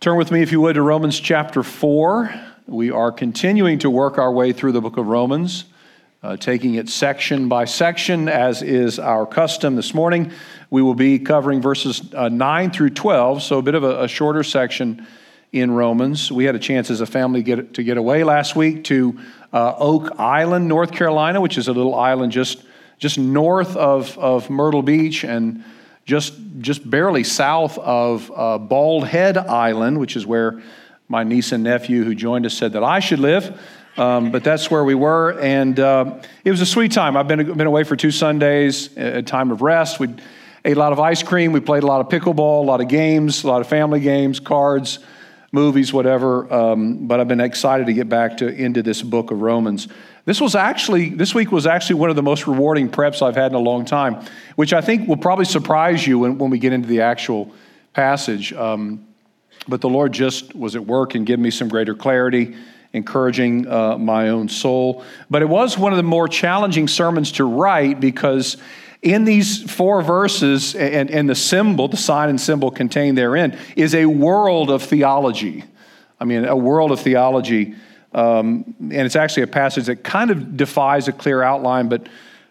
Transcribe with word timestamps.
Turn 0.00 0.16
with 0.16 0.30
me, 0.30 0.40
if 0.40 0.50
you 0.50 0.62
would, 0.62 0.76
to 0.76 0.82
Romans 0.82 1.20
chapter 1.20 1.62
4. 1.62 2.34
We 2.66 2.90
are 2.90 3.12
continuing 3.12 3.80
to 3.80 3.90
work 3.90 4.16
our 4.16 4.32
way 4.32 4.54
through 4.54 4.72
the 4.72 4.80
book 4.80 4.96
of 4.96 5.06
Romans, 5.06 5.66
uh, 6.22 6.38
taking 6.38 6.76
it 6.76 6.88
section 6.88 7.50
by 7.50 7.66
section, 7.66 8.26
as 8.26 8.62
is 8.62 8.98
our 8.98 9.26
custom 9.26 9.76
this 9.76 9.92
morning. 9.92 10.32
We 10.70 10.80
will 10.80 10.94
be 10.94 11.18
covering 11.18 11.60
verses 11.60 12.00
uh, 12.14 12.30
9 12.30 12.70
through 12.70 12.90
12, 12.90 13.42
so 13.42 13.58
a 13.58 13.62
bit 13.62 13.74
of 13.74 13.84
a, 13.84 14.04
a, 14.04 14.08
shorter 14.08 14.42
section 14.42 15.06
in 15.52 15.70
Romans. 15.70 16.32
We 16.32 16.44
had 16.44 16.54
a 16.54 16.58
chance 16.58 16.90
as 16.90 17.02
a 17.02 17.06
family 17.06 17.42
get, 17.42 17.74
to 17.74 17.82
get 17.82 17.98
away 17.98 18.24
last 18.24 18.56
week 18.56 18.84
to 18.84 19.20
uh, 19.52 19.74
Oak 19.76 20.18
Island, 20.18 20.66
North 20.66 20.92
Carolina, 20.92 21.42
which 21.42 21.58
is 21.58 21.68
a 21.68 21.74
little 21.74 21.94
island 21.94 22.32
just, 22.32 22.64
just 22.96 23.18
north 23.18 23.76
of, 23.76 24.16
of 24.16 24.48
Myrtle 24.48 24.82
Beach 24.82 25.24
and 25.24 25.62
just, 26.10 26.34
just 26.58 26.90
barely 26.90 27.22
south 27.22 27.78
of 27.78 28.32
uh, 28.34 28.58
Bald 28.58 29.06
Head 29.06 29.38
Island, 29.38 30.00
which 30.00 30.16
is 30.16 30.26
where 30.26 30.60
my 31.08 31.22
niece 31.22 31.52
and 31.52 31.62
nephew 31.62 32.02
who 32.02 32.16
joined 32.16 32.44
us 32.46 32.52
said 32.52 32.72
that 32.72 32.82
I 32.82 32.98
should 32.98 33.20
live. 33.20 33.56
Um, 33.96 34.32
but 34.32 34.42
that's 34.42 34.68
where 34.72 34.82
we 34.82 34.96
were, 34.96 35.38
and 35.40 35.78
uh, 35.78 36.20
it 36.44 36.50
was 36.50 36.60
a 36.60 36.66
sweet 36.66 36.90
time. 36.90 37.16
I've 37.16 37.28
been, 37.28 37.56
been 37.56 37.66
away 37.66 37.84
for 37.84 37.94
two 37.94 38.10
Sundays, 38.10 38.96
a 38.96 39.22
time 39.22 39.52
of 39.52 39.62
rest. 39.62 40.00
We 40.00 40.08
ate 40.64 40.76
a 40.76 40.80
lot 40.80 40.92
of 40.92 40.98
ice 40.98 41.22
cream. 41.22 41.52
We 41.52 41.60
played 41.60 41.84
a 41.84 41.86
lot 41.86 42.00
of 42.00 42.08
pickleball, 42.08 42.62
a 42.62 42.66
lot 42.66 42.80
of 42.80 42.88
games, 42.88 43.44
a 43.44 43.46
lot 43.46 43.60
of 43.60 43.68
family 43.68 44.00
games, 44.00 44.40
cards, 44.40 44.98
movies, 45.52 45.92
whatever. 45.92 46.52
Um, 46.52 47.06
but 47.06 47.20
I've 47.20 47.28
been 47.28 47.40
excited 47.40 47.86
to 47.86 47.92
get 47.92 48.08
back 48.08 48.38
to 48.38 48.48
into 48.48 48.82
this 48.82 49.00
book 49.00 49.30
of 49.30 49.42
Romans. 49.42 49.86
This 50.30 50.40
was 50.40 50.54
actually, 50.54 51.08
this 51.08 51.34
week 51.34 51.50
was 51.50 51.66
actually 51.66 51.96
one 51.96 52.08
of 52.08 52.14
the 52.14 52.22
most 52.22 52.46
rewarding 52.46 52.88
preps 52.88 53.20
I've 53.20 53.34
had 53.34 53.50
in 53.50 53.56
a 53.56 53.58
long 53.58 53.84
time, 53.84 54.24
which 54.54 54.72
I 54.72 54.80
think 54.80 55.08
will 55.08 55.16
probably 55.16 55.44
surprise 55.44 56.06
you 56.06 56.20
when, 56.20 56.38
when 56.38 56.50
we 56.50 56.60
get 56.60 56.72
into 56.72 56.86
the 56.86 57.00
actual 57.00 57.50
passage. 57.94 58.52
Um, 58.52 59.08
but 59.66 59.80
the 59.80 59.88
Lord 59.88 60.12
just 60.12 60.54
was 60.54 60.76
at 60.76 60.86
work 60.86 61.16
and 61.16 61.26
giving 61.26 61.42
me 61.42 61.50
some 61.50 61.66
greater 61.66 61.96
clarity, 61.96 62.54
encouraging 62.92 63.66
uh, 63.66 63.98
my 63.98 64.28
own 64.28 64.48
soul. 64.48 65.02
But 65.28 65.42
it 65.42 65.48
was 65.48 65.76
one 65.76 65.92
of 65.92 65.96
the 65.96 66.04
more 66.04 66.28
challenging 66.28 66.86
sermons 66.86 67.32
to 67.32 67.44
write 67.44 67.98
because 67.98 68.56
in 69.02 69.24
these 69.24 69.68
four 69.68 70.00
verses 70.00 70.76
and, 70.76 71.10
and 71.10 71.28
the 71.28 71.34
symbol, 71.34 71.88
the 71.88 71.96
sign 71.96 72.28
and 72.28 72.40
symbol 72.40 72.70
contained 72.70 73.18
therein, 73.18 73.58
is 73.74 73.96
a 73.96 74.06
world 74.06 74.70
of 74.70 74.84
theology. 74.84 75.64
I 76.20 76.24
mean, 76.24 76.44
a 76.44 76.54
world 76.54 76.92
of 76.92 77.00
theology 77.00 77.74
um, 78.12 78.74
and 78.80 78.92
it's 78.92 79.16
actually 79.16 79.44
a 79.44 79.48
passage 79.48 79.86
that 79.86 80.02
kind 80.02 80.30
of 80.30 80.56
defies 80.56 81.08
a 81.08 81.12
clear 81.12 81.42
outline, 81.42 81.88
but 81.88 82.08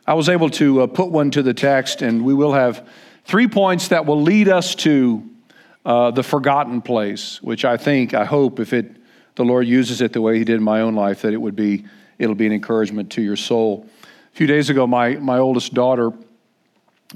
I 0.08 0.14
was 0.14 0.30
able 0.30 0.50
to 0.52 0.82
uh, 0.82 0.88
put 0.88 1.12
one 1.12 1.32
to 1.32 1.44
the 1.44 1.54
text, 1.54 2.02
and 2.02 2.24
we 2.24 2.34
will 2.34 2.54
have 2.54 2.88
three 3.26 3.48
points 3.48 3.90
that 3.90 4.06
will 4.06 4.22
lead 4.22 4.48
us 4.48 4.74
to 4.76 5.24
uh, 5.86 6.12
the 6.12 6.24
forgotten 6.24 6.82
place, 6.82 7.42
which 7.42 7.66
I 7.66 7.78
think, 7.78 8.14
I 8.14 8.26
hope, 8.26 8.60
if 8.60 8.74
it 8.74 8.96
the 9.36 9.46
Lord 9.46 9.68
uses 9.68 10.02
it 10.02 10.12
the 10.12 10.22
way 10.22 10.38
He 10.38 10.44
did 10.44 10.56
in 10.56 10.64
my 10.64 10.82
own 10.82 10.96
life, 10.96 11.22
that 11.22 11.34
it 11.34 11.38
would 11.38 11.56
be 11.56 11.86
it'll 12.18 12.36
be 12.36 12.46
an 12.46 12.52
encouragement 12.52 13.12
to 13.12 13.22
your 13.22 13.38
soul. 13.38 13.88
A 14.34 14.36
few 14.36 14.48
days 14.48 14.70
ago, 14.70 14.86
my 14.88 15.16
my 15.16 15.38
oldest 15.38 15.74
daughter 15.74 16.12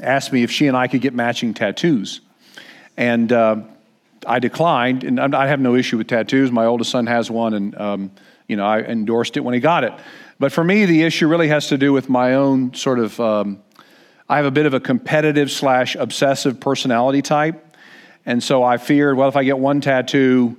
asked 0.01 0.31
me 0.31 0.43
if 0.43 0.51
she 0.51 0.67
and 0.67 0.77
I 0.77 0.87
could 0.87 1.01
get 1.01 1.13
matching 1.13 1.53
tattoos, 1.53 2.21
and 2.95 3.31
uh, 3.31 3.57
I 4.25 4.39
declined. 4.39 5.03
And 5.03 5.19
I 5.35 5.47
have 5.47 5.59
no 5.59 5.75
issue 5.75 5.97
with 5.97 6.07
tattoos. 6.07 6.51
My 6.51 6.65
oldest 6.65 6.91
son 6.91 7.07
has 7.07 7.29
one, 7.29 7.53
and 7.53 7.75
um, 7.75 8.11
you 8.47 8.55
know, 8.55 8.65
I 8.65 8.79
endorsed 8.81 9.37
it 9.37 9.41
when 9.41 9.53
he 9.53 9.59
got 9.59 9.83
it. 9.83 9.93
But 10.39 10.51
for 10.51 10.63
me, 10.63 10.85
the 10.85 11.03
issue 11.03 11.27
really 11.27 11.47
has 11.47 11.67
to 11.67 11.77
do 11.77 11.93
with 11.93 12.09
my 12.09 12.33
own 12.33 12.73
sort 12.73 12.99
of, 12.99 13.19
um, 13.19 13.61
I 14.27 14.37
have 14.37 14.45
a 14.45 14.51
bit 14.51 14.65
of 14.65 14.73
a 14.73 14.79
competitive 14.79 15.51
slash 15.51 15.95
obsessive 15.95 16.59
personality 16.59 17.21
type. 17.21 17.77
And 18.25 18.41
so 18.41 18.63
I 18.63 18.77
feared, 18.77 19.17
well, 19.17 19.29
if 19.29 19.35
I 19.35 19.43
get 19.43 19.59
one 19.59 19.81
tattoo, 19.81 20.57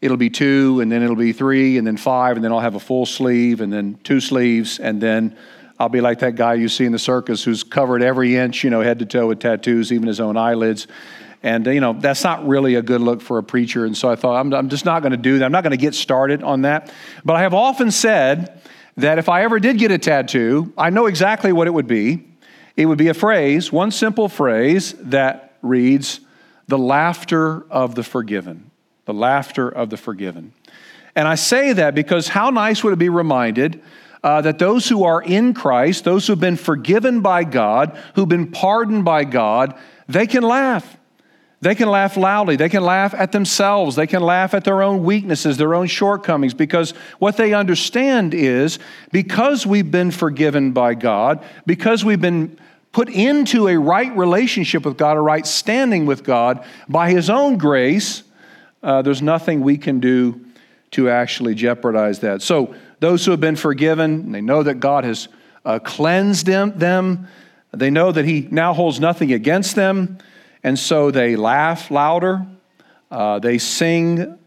it'll 0.00 0.16
be 0.16 0.30
two, 0.30 0.80
and 0.80 0.92
then 0.92 1.02
it'll 1.02 1.16
be 1.16 1.32
three, 1.32 1.78
and 1.78 1.86
then 1.86 1.96
five, 1.96 2.36
and 2.36 2.44
then 2.44 2.52
I'll 2.52 2.60
have 2.60 2.74
a 2.74 2.80
full 2.80 3.06
sleeve, 3.06 3.60
and 3.60 3.72
then 3.72 3.98
two 4.04 4.20
sleeves, 4.20 4.78
and 4.78 5.00
then 5.00 5.36
I'll 5.78 5.88
be 5.88 6.00
like 6.00 6.20
that 6.20 6.34
guy 6.34 6.54
you 6.54 6.68
see 6.68 6.84
in 6.84 6.92
the 6.92 6.98
circus 6.98 7.42
who's 7.44 7.62
covered 7.62 8.02
every 8.02 8.36
inch, 8.36 8.64
you 8.64 8.70
know, 8.70 8.80
head 8.80 8.98
to 8.98 9.06
toe 9.06 9.26
with 9.26 9.40
tattoos, 9.40 9.92
even 9.92 10.06
his 10.06 10.20
own 10.20 10.36
eyelids. 10.36 10.86
And, 11.42 11.66
you 11.66 11.80
know, 11.80 11.92
that's 11.92 12.24
not 12.24 12.46
really 12.46 12.74
a 12.74 12.82
good 12.82 13.00
look 13.00 13.20
for 13.20 13.38
a 13.38 13.42
preacher. 13.42 13.84
And 13.84 13.96
so 13.96 14.10
I 14.10 14.16
thought, 14.16 14.36
I'm, 14.38 14.52
I'm 14.52 14.68
just 14.68 14.84
not 14.84 15.02
going 15.02 15.12
to 15.12 15.16
do 15.16 15.38
that. 15.38 15.44
I'm 15.44 15.52
not 15.52 15.62
going 15.62 15.70
to 15.70 15.76
get 15.76 15.94
started 15.94 16.42
on 16.42 16.62
that. 16.62 16.92
But 17.24 17.36
I 17.36 17.42
have 17.42 17.54
often 17.54 17.90
said 17.90 18.60
that 18.96 19.18
if 19.18 19.28
I 19.28 19.44
ever 19.44 19.60
did 19.60 19.78
get 19.78 19.92
a 19.92 19.98
tattoo, 19.98 20.72
I 20.76 20.90
know 20.90 21.06
exactly 21.06 21.52
what 21.52 21.68
it 21.68 21.70
would 21.70 21.86
be. 21.86 22.26
It 22.76 22.86
would 22.86 22.98
be 22.98 23.08
a 23.08 23.14
phrase, 23.14 23.72
one 23.72 23.90
simple 23.90 24.28
phrase 24.28 24.94
that 24.94 25.56
reads, 25.62 26.20
the 26.66 26.78
laughter 26.78 27.64
of 27.70 27.94
the 27.94 28.02
forgiven. 28.02 28.70
The 29.04 29.14
laughter 29.14 29.68
of 29.68 29.90
the 29.90 29.96
forgiven. 29.96 30.52
And 31.14 31.26
I 31.26 31.36
say 31.36 31.72
that 31.72 31.94
because 31.94 32.28
how 32.28 32.50
nice 32.50 32.84
would 32.84 32.92
it 32.92 32.98
be 32.98 33.08
reminded 33.08 33.82
uh, 34.22 34.40
that 34.42 34.58
those 34.58 34.88
who 34.88 35.04
are 35.04 35.22
in 35.22 35.54
Christ, 35.54 36.04
those 36.04 36.26
who've 36.26 36.38
been 36.38 36.56
forgiven 36.56 37.20
by 37.20 37.44
God, 37.44 37.98
who've 38.14 38.28
been 38.28 38.50
pardoned 38.50 39.04
by 39.04 39.24
God, 39.24 39.78
they 40.08 40.26
can 40.26 40.42
laugh. 40.42 40.97
They 41.60 41.74
can 41.74 41.88
laugh 41.88 42.16
loudly. 42.16 42.54
They 42.54 42.68
can 42.68 42.84
laugh 42.84 43.14
at 43.14 43.32
themselves. 43.32 43.96
They 43.96 44.06
can 44.06 44.22
laugh 44.22 44.54
at 44.54 44.62
their 44.64 44.82
own 44.82 45.02
weaknesses, 45.02 45.56
their 45.56 45.74
own 45.74 45.88
shortcomings, 45.88 46.54
because 46.54 46.92
what 47.18 47.36
they 47.36 47.52
understand 47.52 48.32
is 48.32 48.78
because 49.10 49.66
we've 49.66 49.90
been 49.90 50.12
forgiven 50.12 50.70
by 50.72 50.94
God, 50.94 51.44
because 51.66 52.04
we've 52.04 52.20
been 52.20 52.56
put 52.92 53.08
into 53.08 53.66
a 53.68 53.76
right 53.76 54.16
relationship 54.16 54.84
with 54.84 54.96
God, 54.96 55.16
a 55.16 55.20
right 55.20 55.46
standing 55.46 56.06
with 56.06 56.22
God 56.22 56.64
by 56.88 57.10
His 57.10 57.28
own 57.28 57.58
grace, 57.58 58.22
uh, 58.82 59.02
there's 59.02 59.22
nothing 59.22 59.60
we 59.60 59.76
can 59.76 59.98
do 59.98 60.40
to 60.92 61.10
actually 61.10 61.54
jeopardize 61.54 62.20
that. 62.20 62.40
So, 62.40 62.74
those 63.00 63.24
who 63.24 63.30
have 63.32 63.40
been 63.40 63.56
forgiven, 63.56 64.32
they 64.32 64.40
know 64.40 64.62
that 64.62 64.74
God 64.74 65.04
has 65.04 65.28
uh, 65.64 65.78
cleansed 65.78 66.46
them, 66.46 66.76
them, 66.78 67.28
they 67.72 67.90
know 67.90 68.10
that 68.12 68.24
He 68.24 68.48
now 68.50 68.72
holds 68.72 68.98
nothing 69.00 69.32
against 69.32 69.74
them. 69.74 70.18
And 70.62 70.78
so 70.78 71.10
they 71.10 71.36
laugh 71.36 71.90
louder, 71.90 72.46
uh, 73.10 73.38
they 73.38 73.58
sing 73.58 74.38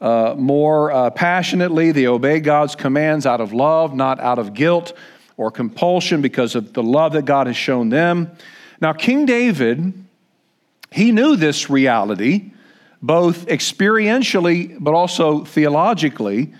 uh, 0.00 0.34
more 0.36 0.92
uh, 0.92 1.10
passionately, 1.10 1.92
they 1.92 2.06
obey 2.06 2.40
God's 2.40 2.74
commands 2.74 3.26
out 3.26 3.40
of 3.40 3.52
love, 3.52 3.94
not 3.94 4.20
out 4.20 4.38
of 4.38 4.54
guilt 4.54 4.92
or 5.36 5.50
compulsion 5.50 6.20
because 6.20 6.54
of 6.54 6.72
the 6.72 6.82
love 6.82 7.12
that 7.12 7.24
God 7.24 7.46
has 7.46 7.56
shown 7.56 7.88
them. 7.88 8.30
Now, 8.80 8.92
King 8.92 9.26
David, 9.26 9.92
he 10.90 11.12
knew 11.12 11.36
this 11.36 11.68
reality, 11.68 12.52
both 13.02 13.46
experientially 13.46 14.76
but 14.80 14.94
also 14.94 15.44
theologically. 15.44 16.52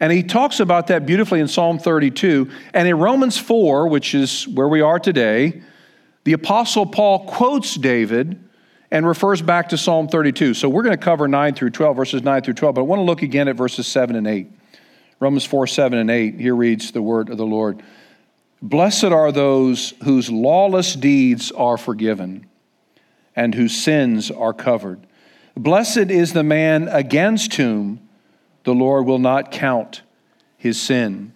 And 0.00 0.12
he 0.12 0.22
talks 0.22 0.60
about 0.60 0.88
that 0.88 1.06
beautifully 1.06 1.40
in 1.40 1.48
Psalm 1.48 1.78
32. 1.78 2.50
And 2.74 2.86
in 2.86 2.98
Romans 2.98 3.38
4, 3.38 3.88
which 3.88 4.14
is 4.14 4.46
where 4.48 4.68
we 4.68 4.80
are 4.80 4.98
today, 4.98 5.62
the 6.24 6.32
Apostle 6.34 6.86
Paul 6.86 7.26
quotes 7.26 7.76
David 7.76 8.38
and 8.90 9.06
refers 9.06 9.42
back 9.42 9.70
to 9.70 9.78
Psalm 9.78 10.08
32. 10.08 10.54
So 10.54 10.68
we're 10.68 10.82
going 10.82 10.96
to 10.96 11.02
cover 11.02 11.28
9 11.28 11.54
through 11.54 11.70
12, 11.70 11.96
verses 11.96 12.22
9 12.22 12.42
through 12.42 12.54
12, 12.54 12.74
but 12.74 12.80
I 12.82 12.84
want 12.84 13.00
to 13.00 13.04
look 13.04 13.22
again 13.22 13.48
at 13.48 13.56
verses 13.56 13.86
7 13.86 14.16
and 14.16 14.26
8. 14.26 14.50
Romans 15.18 15.44
4, 15.44 15.66
7 15.66 15.98
and 15.98 16.10
8. 16.10 16.38
Here 16.38 16.54
reads 16.54 16.92
the 16.92 17.02
word 17.02 17.30
of 17.30 17.38
the 17.38 17.46
Lord 17.46 17.82
Blessed 18.62 19.04
are 19.04 19.32
those 19.32 19.94
whose 20.04 20.30
lawless 20.30 20.94
deeds 20.94 21.52
are 21.52 21.76
forgiven 21.76 22.46
and 23.34 23.54
whose 23.54 23.76
sins 23.76 24.30
are 24.30 24.54
covered. 24.54 25.06
Blessed 25.56 26.10
is 26.10 26.32
the 26.32 26.42
man 26.42 26.88
against 26.88 27.54
whom 27.54 28.00
the 28.64 28.74
Lord 28.74 29.06
will 29.06 29.18
not 29.18 29.50
count 29.50 30.02
his 30.56 30.80
sin. 30.80 31.32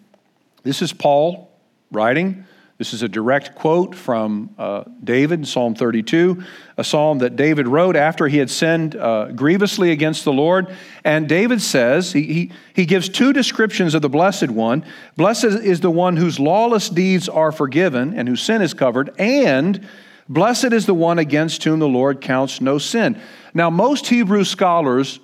This 0.62 0.82
is 0.82 0.92
Paul 0.92 1.50
writing 1.90 2.44
this 2.80 2.94
is 2.94 3.02
a 3.02 3.08
direct 3.08 3.54
quote 3.56 3.94
from 3.94 4.54
uh, 4.56 4.84
David, 5.04 5.46
Psalm 5.46 5.74
32, 5.74 6.42
a 6.78 6.82
psalm 6.82 7.18
that 7.18 7.36
David 7.36 7.68
wrote 7.68 7.94
after 7.94 8.26
he 8.26 8.38
had 8.38 8.48
sinned 8.48 8.96
uh, 8.96 9.26
grievously 9.32 9.90
against 9.90 10.24
the 10.24 10.32
Lord. 10.32 10.74
And 11.04 11.28
David 11.28 11.60
says, 11.60 12.14
he, 12.14 12.22
he, 12.22 12.52
he 12.72 12.86
gives 12.86 13.10
two 13.10 13.34
descriptions 13.34 13.94
of 13.94 14.00
the 14.00 14.08
Blessed 14.08 14.48
One. 14.48 14.82
Blessed 15.14 15.44
is 15.44 15.80
the 15.80 15.90
one 15.90 16.16
whose 16.16 16.40
lawless 16.40 16.88
deeds 16.88 17.28
are 17.28 17.52
forgiven 17.52 18.14
and 18.14 18.26
whose 18.26 18.40
sin 18.40 18.62
is 18.62 18.72
covered, 18.72 19.10
and 19.18 19.86
blessed 20.26 20.72
is 20.72 20.86
the 20.86 20.94
one 20.94 21.18
against 21.18 21.62
whom 21.62 21.80
the 21.80 21.86
Lord 21.86 22.22
counts 22.22 22.62
no 22.62 22.78
sin. 22.78 23.20
Now, 23.52 23.68
most 23.68 24.06
Hebrew 24.06 24.44
scholars 24.44 25.20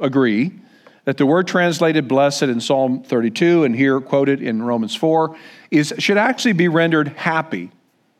agree 0.00 0.52
that 1.06 1.16
the 1.16 1.24
word 1.24 1.46
translated 1.46 2.08
blessed 2.08 2.42
in 2.42 2.60
Psalm 2.60 3.02
32 3.02 3.64
and 3.64 3.74
here 3.74 4.00
quoted 4.00 4.42
in 4.42 4.60
Romans 4.60 4.94
4 4.94 5.36
is, 5.70 5.94
should 5.98 6.18
actually 6.18 6.52
be 6.52 6.68
rendered 6.68 7.08
happy. 7.08 7.70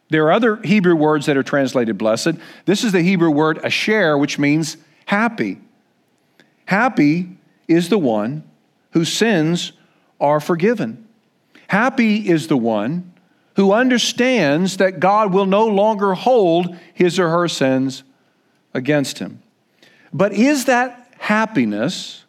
There 0.09 0.25
are 0.27 0.33
other 0.33 0.57
Hebrew 0.63 0.95
words 0.95 1.27
that 1.27 1.37
are 1.37 1.43
translated 1.43 1.99
blessed. 1.99 2.35
This 2.65 2.85
is 2.85 2.93
the 2.93 3.03
Hebrew 3.03 3.31
word 3.31 3.59
asher, 3.65 4.17
which 4.17 4.39
means 4.39 4.77
happy. 5.05 5.59
Happy 6.67 7.37
is 7.67 7.89
the 7.89 7.99
one 7.99 8.45
whose 8.93 9.13
sins 9.13 9.73
are 10.21 10.39
forgiven. 10.39 11.09
Happy 11.67 12.29
is 12.29 12.47
the 12.47 12.57
one 12.57 13.13
who 13.57 13.73
understands 13.73 14.77
that 14.77 15.01
God 15.01 15.33
will 15.33 15.47
no 15.47 15.67
longer 15.67 16.15
hold 16.15 16.77
his 16.95 17.19
or 17.19 17.31
her 17.31 17.49
sins 17.49 18.05
against 18.75 19.19
him. 19.19 19.43
But 20.13 20.33
is 20.33 20.67
that 20.67 21.13
happiness, 21.19 22.26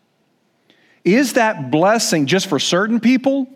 is 1.07 1.33
that 1.33 1.71
blessing 1.71 2.25
just 2.25 2.47
for 2.47 2.59
certain 2.59 2.99
people? 2.99 3.47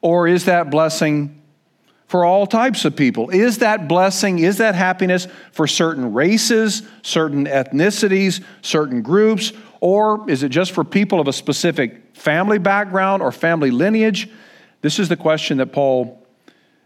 Or 0.00 0.26
is 0.26 0.46
that 0.46 0.70
blessing 0.70 1.42
for 2.06 2.24
all 2.24 2.46
types 2.46 2.84
of 2.84 2.96
people? 2.96 3.30
Is 3.30 3.58
that 3.58 3.88
blessing, 3.88 4.38
is 4.38 4.58
that 4.58 4.74
happiness 4.74 5.26
for 5.52 5.66
certain 5.66 6.14
races, 6.14 6.82
certain 7.02 7.46
ethnicities, 7.46 8.42
certain 8.62 9.02
groups? 9.02 9.52
Or 9.80 10.28
is 10.30 10.42
it 10.42 10.48
just 10.48 10.72
for 10.72 10.84
people 10.84 11.20
of 11.20 11.28
a 11.28 11.32
specific 11.32 12.16
family 12.16 12.58
background 12.58 13.22
or 13.22 13.32
family 13.32 13.70
lineage? 13.70 14.30
This 14.80 14.98
is 14.98 15.08
the 15.08 15.16
question 15.16 15.58
that 15.58 15.72
Paul 15.72 16.26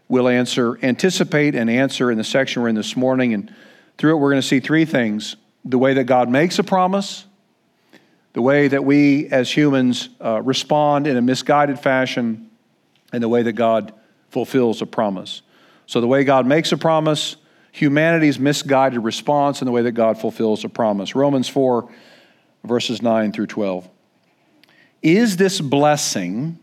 will 0.09 0.27
answer, 0.27 0.77
anticipate 0.83 1.55
and 1.55 1.69
answer 1.69 2.11
in 2.11 2.17
the 2.17 2.23
section 2.23 2.61
we're 2.61 2.69
in 2.69 2.75
this 2.75 2.97
morning. 2.97 3.33
And 3.33 3.53
through 3.97 4.15
it, 4.15 4.19
we're 4.19 4.31
going 4.31 4.41
to 4.41 4.47
see 4.47 4.59
three 4.59 4.85
things 4.85 5.37
the 5.63 5.77
way 5.77 5.93
that 5.93 6.05
God 6.05 6.29
makes 6.29 6.57
a 6.59 6.63
promise, 6.63 7.25
the 8.39 8.43
way 8.43 8.69
that 8.69 8.85
we 8.85 9.27
as 9.27 9.51
humans 9.51 10.07
uh, 10.23 10.41
respond 10.41 11.07
in 11.07 11.17
a 11.17 11.21
misguided 11.21 11.77
fashion, 11.77 12.49
and 13.11 13.21
the 13.21 13.27
way 13.27 13.43
that 13.43 13.51
God 13.51 13.93
fulfills 14.29 14.81
a 14.81 14.85
promise. 14.85 15.41
So, 15.87 15.99
the 15.99 16.07
way 16.07 16.23
God 16.23 16.47
makes 16.47 16.71
a 16.71 16.77
promise, 16.77 17.35
humanity's 17.73 18.39
misguided 18.39 19.03
response, 19.03 19.59
and 19.59 19.67
the 19.67 19.73
way 19.73 19.81
that 19.81 19.91
God 19.91 20.21
fulfills 20.21 20.63
a 20.63 20.69
promise. 20.69 21.15
Romans 21.15 21.49
4, 21.49 21.91
verses 22.63 23.01
9 23.01 23.33
through 23.33 23.47
12. 23.47 23.89
Is 25.01 25.35
this 25.35 25.59
blessing 25.59 26.59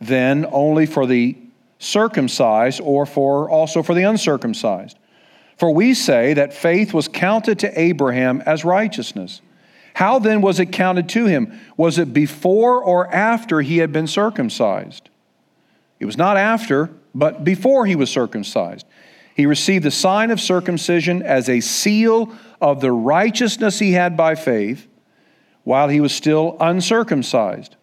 then 0.00 0.46
only 0.52 0.86
for 0.86 1.04
the 1.04 1.36
circumcised 1.80 2.80
or 2.80 3.06
for 3.06 3.50
also 3.50 3.82
for 3.82 3.94
the 3.94 4.04
uncircumcised? 4.04 4.96
For 5.56 5.74
we 5.74 5.94
say 5.94 6.34
that 6.34 6.54
faith 6.54 6.94
was 6.94 7.08
counted 7.08 7.58
to 7.58 7.80
Abraham 7.80 8.40
as 8.42 8.64
righteousness. 8.64 9.40
How 9.94 10.18
then 10.18 10.40
was 10.40 10.58
it 10.58 10.66
counted 10.66 11.08
to 11.10 11.26
him? 11.26 11.58
Was 11.76 11.98
it 11.98 12.12
before 12.12 12.82
or 12.82 13.12
after 13.12 13.60
he 13.60 13.78
had 13.78 13.92
been 13.92 14.06
circumcised? 14.06 15.10
It 16.00 16.06
was 16.06 16.16
not 16.16 16.36
after, 16.36 16.90
but 17.14 17.44
before 17.44 17.86
he 17.86 17.96
was 17.96 18.10
circumcised. 18.10 18.86
He 19.34 19.46
received 19.46 19.84
the 19.84 19.90
sign 19.90 20.30
of 20.30 20.40
circumcision 20.40 21.22
as 21.22 21.48
a 21.48 21.60
seal 21.60 22.32
of 22.60 22.80
the 22.80 22.92
righteousness 22.92 23.78
he 23.78 23.92
had 23.92 24.16
by 24.16 24.34
faith 24.34 24.88
while 25.64 25.88
he 25.88 26.00
was 26.00 26.14
still 26.14 26.56
uncircumcised. 26.60 27.76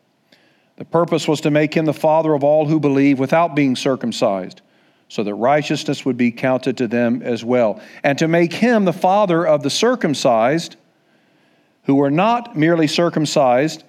The 0.78 0.86
purpose 0.86 1.28
was 1.28 1.42
to 1.42 1.52
make 1.52 1.74
him 1.74 1.86
the 1.86 1.94
father 1.94 2.34
of 2.34 2.44
all 2.44 2.66
who 2.66 2.80
believe 2.80 3.20
without 3.20 3.56
being 3.56 3.76
circumcised, 3.76 4.62
so 5.08 5.24
that 5.24 5.34
righteousness 5.34 6.06
would 6.06 6.18
be 6.18 6.32
counted 6.32 6.78
to 6.78 6.88
them 6.88 7.22
as 7.22 7.44
well, 7.44 7.82
and 8.04 8.18
to 8.18 8.28
make 8.28 8.54
him 8.54 8.86
the 8.86 8.94
father 8.94 9.46
of 9.46 9.64
the 9.64 9.70
circumcised 9.70 10.76
who 11.84 11.96
were 11.96 12.12
not 12.12 12.56
merely 12.56 12.88
circumcised, 12.88 13.84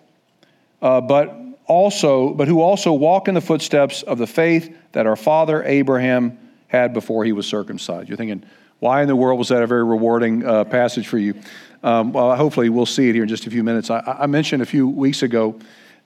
uh, 0.82 1.00
but 1.00 1.36
also, 1.66 2.34
but 2.34 2.48
who 2.48 2.60
also 2.60 2.92
walk 2.92 3.28
in 3.28 3.34
the 3.34 3.40
footsteps 3.40 4.02
of 4.02 4.18
the 4.18 4.26
faith 4.26 4.76
that 4.92 5.06
our 5.06 5.16
father 5.16 5.62
Abraham 5.64 6.38
had 6.68 6.92
before 6.92 7.24
he 7.24 7.32
was 7.32 7.46
circumcised. 7.46 8.08
You're 8.08 8.16
thinking, 8.16 8.44
why 8.80 9.02
in 9.02 9.08
the 9.08 9.16
world 9.16 9.38
was 9.38 9.48
that 9.48 9.62
a 9.62 9.66
very 9.66 9.84
rewarding 9.84 10.44
uh, 10.44 10.64
passage 10.64 11.06
for 11.06 11.18
you? 11.18 11.34
Um, 11.82 12.12
well, 12.12 12.34
hopefully 12.36 12.68
we'll 12.68 12.86
see 12.86 13.08
it 13.08 13.14
here 13.14 13.22
in 13.22 13.28
just 13.28 13.46
a 13.46 13.50
few 13.50 13.62
minutes. 13.62 13.90
I, 13.90 14.00
I 14.20 14.26
mentioned 14.26 14.62
a 14.62 14.66
few 14.66 14.88
weeks 14.88 15.22
ago 15.22 15.58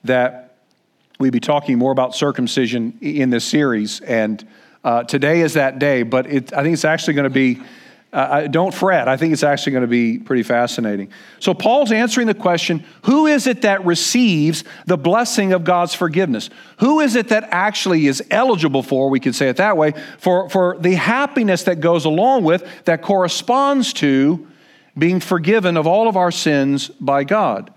that 0.03 0.57
we'd 1.19 1.33
be 1.33 1.39
talking 1.39 1.77
more 1.77 1.91
about 1.91 2.15
circumcision 2.15 2.97
in 3.01 3.29
this 3.29 3.45
series, 3.45 4.01
and 4.01 4.45
uh, 4.83 5.03
today 5.03 5.41
is 5.41 5.53
that 5.53 5.79
day. 5.79 6.03
But 6.03 6.27
it, 6.27 6.53
I 6.53 6.63
think 6.63 6.73
it's 6.73 6.85
actually 6.85 7.13
going 7.13 7.25
to 7.25 7.29
be 7.29 7.61
uh, 8.13 8.47
don't 8.47 8.73
fret. 8.73 9.09
I 9.09 9.17
think 9.17 9.33
it's 9.33 9.43
actually 9.43 9.73
going 9.73 9.81
to 9.81 9.87
be 9.87 10.17
pretty 10.17 10.43
fascinating. 10.43 11.09
So, 11.39 11.53
Paul's 11.53 11.91
answering 11.91 12.27
the 12.27 12.33
question 12.33 12.85
who 13.03 13.27
is 13.27 13.45
it 13.45 13.63
that 13.63 13.85
receives 13.85 14.63
the 14.85 14.97
blessing 14.97 15.51
of 15.51 15.65
God's 15.65 15.93
forgiveness? 15.93 16.49
Who 16.79 17.01
is 17.01 17.15
it 17.15 17.27
that 17.27 17.49
actually 17.51 18.07
is 18.07 18.23
eligible 18.31 18.83
for, 18.83 19.09
we 19.09 19.19
could 19.19 19.35
say 19.35 19.49
it 19.49 19.57
that 19.57 19.75
way, 19.75 19.93
for, 20.17 20.49
for 20.49 20.77
the 20.79 20.95
happiness 20.95 21.63
that 21.63 21.81
goes 21.81 22.05
along 22.05 22.45
with, 22.45 22.65
that 22.85 23.01
corresponds 23.01 23.91
to 23.93 24.47
being 24.97 25.19
forgiven 25.19 25.75
of 25.75 25.85
all 25.85 26.07
of 26.07 26.15
our 26.15 26.31
sins 26.31 26.87
by 26.87 27.25
God? 27.25 27.73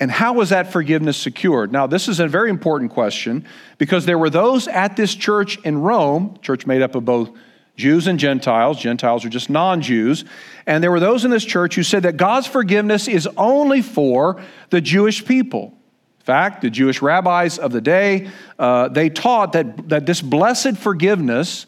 And 0.00 0.10
how 0.10 0.32
was 0.32 0.50
that 0.50 0.72
forgiveness 0.72 1.16
secured? 1.16 1.72
Now, 1.72 1.86
this 1.86 2.08
is 2.08 2.20
a 2.20 2.28
very 2.28 2.50
important 2.50 2.92
question 2.92 3.44
because 3.78 4.06
there 4.06 4.18
were 4.18 4.30
those 4.30 4.68
at 4.68 4.96
this 4.96 5.14
church 5.14 5.58
in 5.64 5.78
Rome, 5.78 6.38
church 6.40 6.66
made 6.66 6.82
up 6.82 6.94
of 6.94 7.04
both 7.04 7.30
Jews 7.78 8.08
and 8.08 8.18
Gentiles. 8.18 8.80
Gentiles 8.80 9.24
are 9.24 9.28
just 9.28 9.48
non 9.48 9.80
Jews. 9.80 10.24
And 10.66 10.82
there 10.82 10.90
were 10.90 11.00
those 11.00 11.24
in 11.24 11.30
this 11.30 11.44
church 11.44 11.76
who 11.76 11.84
said 11.84 12.02
that 12.02 12.16
God's 12.16 12.48
forgiveness 12.48 13.06
is 13.06 13.28
only 13.36 13.82
for 13.82 14.42
the 14.70 14.80
Jewish 14.80 15.24
people. 15.24 15.78
In 16.18 16.24
fact, 16.24 16.60
the 16.60 16.70
Jewish 16.70 17.00
rabbis 17.00 17.56
of 17.56 17.70
the 17.70 17.80
day, 17.80 18.30
uh, 18.58 18.88
they 18.88 19.08
taught 19.08 19.52
that, 19.52 19.88
that 19.90 20.06
this 20.06 20.20
blessed 20.20 20.76
forgiveness 20.76 21.66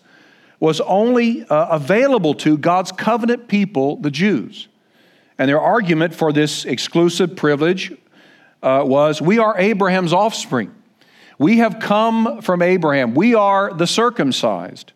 was 0.59 0.81
only 0.81 1.45
uh, 1.45 1.69
available 1.69 2.35
to 2.35 2.59
God's 2.59 2.91
covenant 2.91 3.47
people, 3.47 3.97
the 3.97 4.11
Jews. 4.11 4.67
And 5.39 5.49
their 5.49 5.61
argument 5.61 6.13
for 6.13 6.33
this 6.33 6.65
exclusive 6.65 7.37
privilege 7.37 7.93
uh, 8.63 8.83
was 8.85 9.23
we 9.23 9.39
are 9.39 9.57
Abraham's 9.57 10.13
offspring. 10.13 10.75
We 11.39 11.59
have 11.59 11.79
come 11.79 12.43
from 12.43 12.63
Abraham. 12.63 13.15
We 13.15 13.37
are 13.37 13.73
the 13.73 13.87
circumcised. 13.87 14.93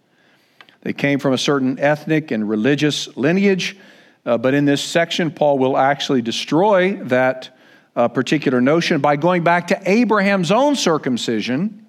They 0.85 0.93
came 0.93 1.19
from 1.19 1.33
a 1.33 1.39
certain 1.39 1.79
ethnic 1.81 2.31
and 2.31 2.49
religious 2.49 3.17
lineage, 3.17 3.77
uh, 4.25 4.39
but 4.39 4.55
in 4.55 4.67
this 4.67 4.83
section, 4.83 5.31
Paul 5.31 5.59
will 5.59 5.77
actually 5.77 6.23
destroy 6.23 6.97
that 7.05 7.59
uh, 7.97 8.09
particular 8.09 8.61
notion 8.61 9.01
by 9.01 9.17
going 9.17 9.43
back 9.43 9.69
to 9.69 9.91
Abraham's 9.91 10.51
own 10.51 10.77
circumcision 10.77 11.87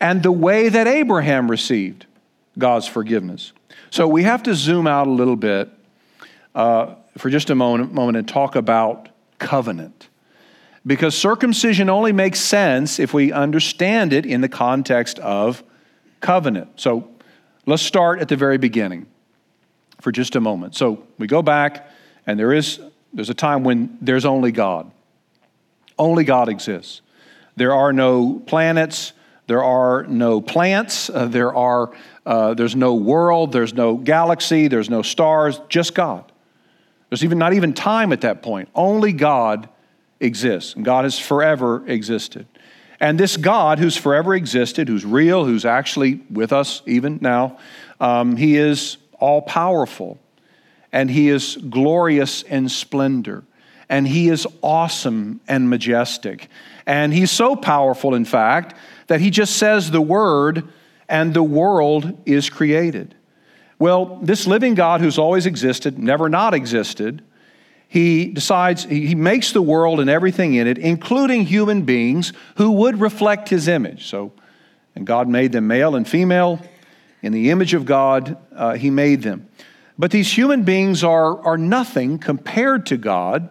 and 0.00 0.22
the 0.22 0.32
way 0.32 0.68
that 0.68 0.86
Abraham 0.86 1.50
received 1.50 2.06
God's 2.58 2.86
forgiveness. 2.86 3.52
So 3.90 4.08
we 4.08 4.24
have 4.24 4.42
to 4.44 4.54
zoom 4.54 4.86
out 4.86 5.06
a 5.06 5.10
little 5.10 5.36
bit 5.36 5.70
uh, 6.54 6.94
for 7.16 7.30
just 7.30 7.50
a 7.50 7.54
moment, 7.54 7.92
moment 7.92 8.16
and 8.16 8.28
talk 8.28 8.56
about 8.56 9.08
covenant. 9.38 10.08
Because 10.84 11.16
circumcision 11.16 11.88
only 11.88 12.12
makes 12.12 12.40
sense 12.40 12.98
if 12.98 13.14
we 13.14 13.30
understand 13.30 14.12
it 14.12 14.26
in 14.26 14.40
the 14.40 14.48
context 14.48 15.18
of 15.20 15.62
covenant. 16.20 16.80
So 16.80 17.10
Let's 17.68 17.82
start 17.82 18.20
at 18.20 18.28
the 18.28 18.36
very 18.36 18.56
beginning 18.56 19.04
for 20.00 20.10
just 20.10 20.36
a 20.36 20.40
moment. 20.40 20.74
So 20.74 21.06
we 21.18 21.26
go 21.26 21.42
back, 21.42 21.90
and 22.26 22.40
there 22.40 22.54
is 22.54 22.80
there's 23.12 23.28
a 23.28 23.34
time 23.34 23.62
when 23.62 23.98
there's 24.00 24.24
only 24.24 24.52
God. 24.52 24.90
Only 25.98 26.24
God 26.24 26.48
exists. 26.48 27.02
There 27.56 27.74
are 27.74 27.92
no 27.92 28.42
planets. 28.46 29.12
There 29.48 29.62
are 29.62 30.04
no 30.04 30.40
plants. 30.40 31.10
Uh, 31.10 31.26
there 31.26 31.54
are 31.54 31.92
uh, 32.24 32.54
there's 32.54 32.74
no 32.74 32.94
world. 32.94 33.52
There's 33.52 33.74
no 33.74 33.96
galaxy. 33.96 34.68
There's 34.68 34.88
no 34.88 35.02
stars. 35.02 35.60
Just 35.68 35.94
God. 35.94 36.24
There's 37.10 37.22
even 37.22 37.36
not 37.36 37.52
even 37.52 37.74
time 37.74 38.14
at 38.14 38.22
that 38.22 38.40
point. 38.40 38.70
Only 38.74 39.12
God 39.12 39.68
exists, 40.20 40.74
and 40.74 40.86
God 40.86 41.04
has 41.04 41.18
forever 41.18 41.86
existed. 41.86 42.46
And 43.00 43.18
this 43.18 43.36
God 43.36 43.78
who's 43.78 43.96
forever 43.96 44.34
existed, 44.34 44.88
who's 44.88 45.04
real, 45.04 45.44
who's 45.44 45.64
actually 45.64 46.20
with 46.30 46.52
us 46.52 46.82
even 46.86 47.18
now, 47.20 47.58
um, 48.00 48.36
he 48.36 48.56
is 48.56 48.96
all 49.20 49.42
powerful 49.42 50.18
and 50.92 51.10
he 51.10 51.28
is 51.28 51.56
glorious 51.56 52.42
in 52.42 52.68
splendor 52.68 53.44
and 53.88 54.06
he 54.06 54.28
is 54.28 54.46
awesome 54.62 55.40
and 55.48 55.70
majestic. 55.70 56.48
And 56.86 57.12
he's 57.12 57.30
so 57.30 57.56
powerful, 57.56 58.14
in 58.14 58.24
fact, 58.24 58.74
that 59.06 59.20
he 59.20 59.30
just 59.30 59.56
says 59.56 59.90
the 59.90 60.00
word 60.00 60.68
and 61.08 61.32
the 61.32 61.42
world 61.42 62.18
is 62.26 62.50
created. 62.50 63.14
Well, 63.78 64.18
this 64.22 64.46
living 64.46 64.74
God 64.74 65.00
who's 65.00 65.18
always 65.18 65.46
existed, 65.46 65.98
never 65.98 66.28
not 66.28 66.52
existed, 66.52 67.22
he 67.88 68.26
decides, 68.26 68.84
he 68.84 69.14
makes 69.14 69.52
the 69.52 69.62
world 69.62 69.98
and 69.98 70.10
everything 70.10 70.54
in 70.54 70.66
it, 70.66 70.76
including 70.76 71.46
human 71.46 71.82
beings 71.82 72.34
who 72.56 72.70
would 72.72 73.00
reflect 73.00 73.48
his 73.48 73.66
image. 73.66 74.06
So, 74.06 74.32
and 74.94 75.06
God 75.06 75.26
made 75.26 75.52
them 75.52 75.66
male 75.66 75.96
and 75.96 76.06
female. 76.06 76.60
In 77.22 77.32
the 77.32 77.50
image 77.50 77.72
of 77.72 77.86
God, 77.86 78.36
uh, 78.54 78.74
he 78.74 78.90
made 78.90 79.22
them. 79.22 79.48
But 79.98 80.10
these 80.10 80.30
human 80.30 80.64
beings 80.64 81.02
are, 81.02 81.40
are 81.40 81.56
nothing 81.56 82.18
compared 82.18 82.86
to 82.86 82.98
God. 82.98 83.48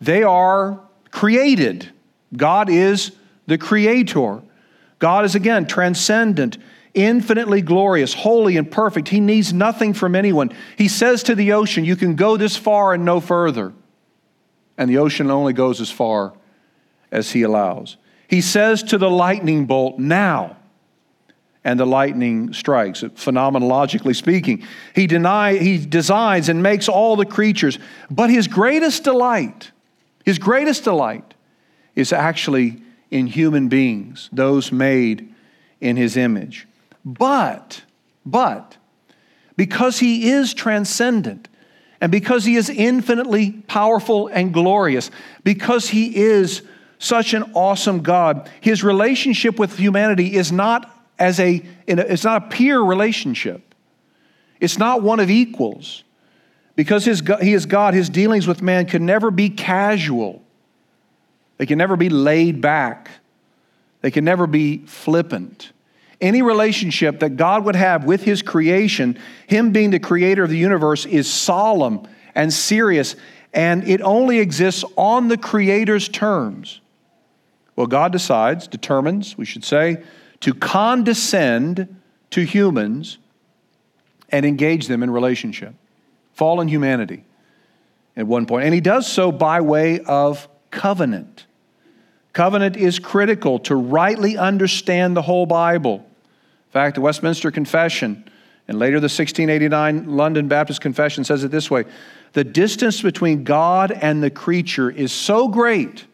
They 0.00 0.22
are 0.22 0.80
created. 1.10 1.90
God 2.34 2.70
is 2.70 3.12
the 3.46 3.58
creator. 3.58 4.42
God 4.98 5.26
is, 5.26 5.34
again, 5.34 5.66
transcendent 5.66 6.56
infinitely 6.96 7.60
glorious, 7.60 8.14
holy, 8.14 8.56
and 8.56 8.68
perfect. 8.68 9.08
He 9.08 9.20
needs 9.20 9.52
nothing 9.52 9.92
from 9.92 10.16
anyone. 10.16 10.50
He 10.76 10.88
says 10.88 11.22
to 11.24 11.36
the 11.36 11.52
ocean, 11.52 11.84
You 11.84 11.94
can 11.94 12.16
go 12.16 12.36
this 12.36 12.56
far 12.56 12.94
and 12.94 13.04
no 13.04 13.20
further. 13.20 13.72
And 14.76 14.90
the 14.90 14.98
ocean 14.98 15.30
only 15.30 15.52
goes 15.52 15.80
as 15.80 15.90
far 15.90 16.32
as 17.12 17.30
He 17.30 17.42
allows. 17.42 17.98
He 18.26 18.40
says 18.40 18.82
to 18.84 18.98
the 18.98 19.10
lightning 19.10 19.66
bolt, 19.66 19.98
Now. 19.98 20.56
And 21.62 21.80
the 21.80 21.86
lightning 21.86 22.52
strikes, 22.52 23.02
phenomenologically 23.02 24.14
speaking. 24.14 24.64
He, 24.94 25.08
deny, 25.08 25.56
he 25.56 25.84
designs 25.84 26.48
and 26.48 26.62
makes 26.62 26.88
all 26.88 27.16
the 27.16 27.26
creatures. 27.26 27.80
But 28.08 28.30
his 28.30 28.48
greatest 28.48 29.04
delight, 29.04 29.72
His 30.24 30.38
greatest 30.38 30.84
delight 30.84 31.34
is 31.94 32.12
actually 32.12 32.82
in 33.10 33.26
human 33.26 33.68
beings, 33.68 34.28
those 34.32 34.70
made 34.70 35.34
in 35.80 35.96
His 35.96 36.16
image. 36.16 36.68
But, 37.06 37.84
but, 38.26 38.76
because 39.56 40.00
He 40.00 40.28
is 40.28 40.52
transcendent, 40.52 41.48
and 42.00 42.12
because 42.12 42.44
He 42.44 42.56
is 42.56 42.68
infinitely 42.68 43.52
powerful 43.52 44.26
and 44.26 44.52
glorious, 44.52 45.10
because 45.44 45.88
He 45.88 46.16
is 46.16 46.62
such 46.98 47.32
an 47.32 47.44
awesome 47.54 48.02
God, 48.02 48.50
His 48.60 48.82
relationship 48.82 49.58
with 49.58 49.78
humanity 49.78 50.34
is 50.34 50.50
not 50.50 50.92
as 51.18 51.40
a, 51.40 51.62
it's 51.86 52.24
not 52.24 52.44
a 52.44 52.48
peer 52.48 52.80
relationship. 52.80 53.74
It's 54.60 54.78
not 54.78 55.02
one 55.02 55.20
of 55.20 55.30
equals. 55.30 56.04
Because 56.74 57.06
his, 57.06 57.22
he 57.40 57.54
is 57.54 57.64
God, 57.64 57.94
his 57.94 58.10
dealings 58.10 58.46
with 58.46 58.62
man 58.62 58.86
can 58.86 59.06
never 59.06 59.30
be 59.30 59.48
casual. 59.48 60.42
They 61.56 61.64
can 61.64 61.78
never 61.78 61.96
be 61.96 62.10
laid 62.10 62.60
back. 62.60 63.10
They 64.02 64.10
can 64.10 64.24
never 64.24 64.46
be 64.46 64.84
flippant. 64.86 65.72
Any 66.20 66.42
relationship 66.42 67.20
that 67.20 67.36
God 67.36 67.64
would 67.64 67.76
have 67.76 68.04
with 68.04 68.22
his 68.22 68.42
creation, 68.42 69.18
him 69.46 69.72
being 69.72 69.90
the 69.90 70.00
creator 70.00 70.42
of 70.42 70.50
the 70.50 70.56
universe, 70.56 71.04
is 71.04 71.30
solemn 71.30 72.08
and 72.34 72.52
serious, 72.52 73.16
and 73.52 73.86
it 73.86 74.00
only 74.00 74.38
exists 74.38 74.84
on 74.96 75.28
the 75.28 75.36
creator's 75.36 76.08
terms. 76.08 76.80
Well, 77.74 77.86
God 77.86 78.12
decides, 78.12 78.66
determines, 78.66 79.36
we 79.36 79.44
should 79.44 79.64
say, 79.64 80.02
to 80.40 80.54
condescend 80.54 82.00
to 82.30 82.44
humans 82.44 83.18
and 84.30 84.44
engage 84.44 84.86
them 84.88 85.02
in 85.02 85.10
relationship. 85.10 85.74
Fallen 86.32 86.68
humanity 86.68 87.24
at 88.16 88.26
one 88.26 88.46
point. 88.46 88.64
And 88.64 88.74
he 88.74 88.80
does 88.80 89.06
so 89.06 89.30
by 89.32 89.60
way 89.60 90.00
of 90.00 90.48
covenant. 90.70 91.45
Covenant 92.36 92.76
is 92.76 92.98
critical 92.98 93.58
to 93.60 93.74
rightly 93.74 94.36
understand 94.36 95.16
the 95.16 95.22
whole 95.22 95.46
Bible. 95.46 95.94
In 95.94 96.70
fact, 96.70 96.96
the 96.96 97.00
Westminster 97.00 97.50
Confession 97.50 98.28
and 98.68 98.78
later 98.78 99.00
the 99.00 99.04
1689 99.04 100.14
London 100.14 100.46
Baptist 100.46 100.82
Confession 100.82 101.24
says 101.24 101.44
it 101.44 101.50
this 101.50 101.70
way 101.70 101.86
The 102.34 102.44
distance 102.44 103.00
between 103.00 103.44
God 103.44 103.90
and 103.90 104.22
the 104.22 104.28
creature 104.28 104.90
is 104.90 105.12
so 105.12 105.48
great 105.48 106.04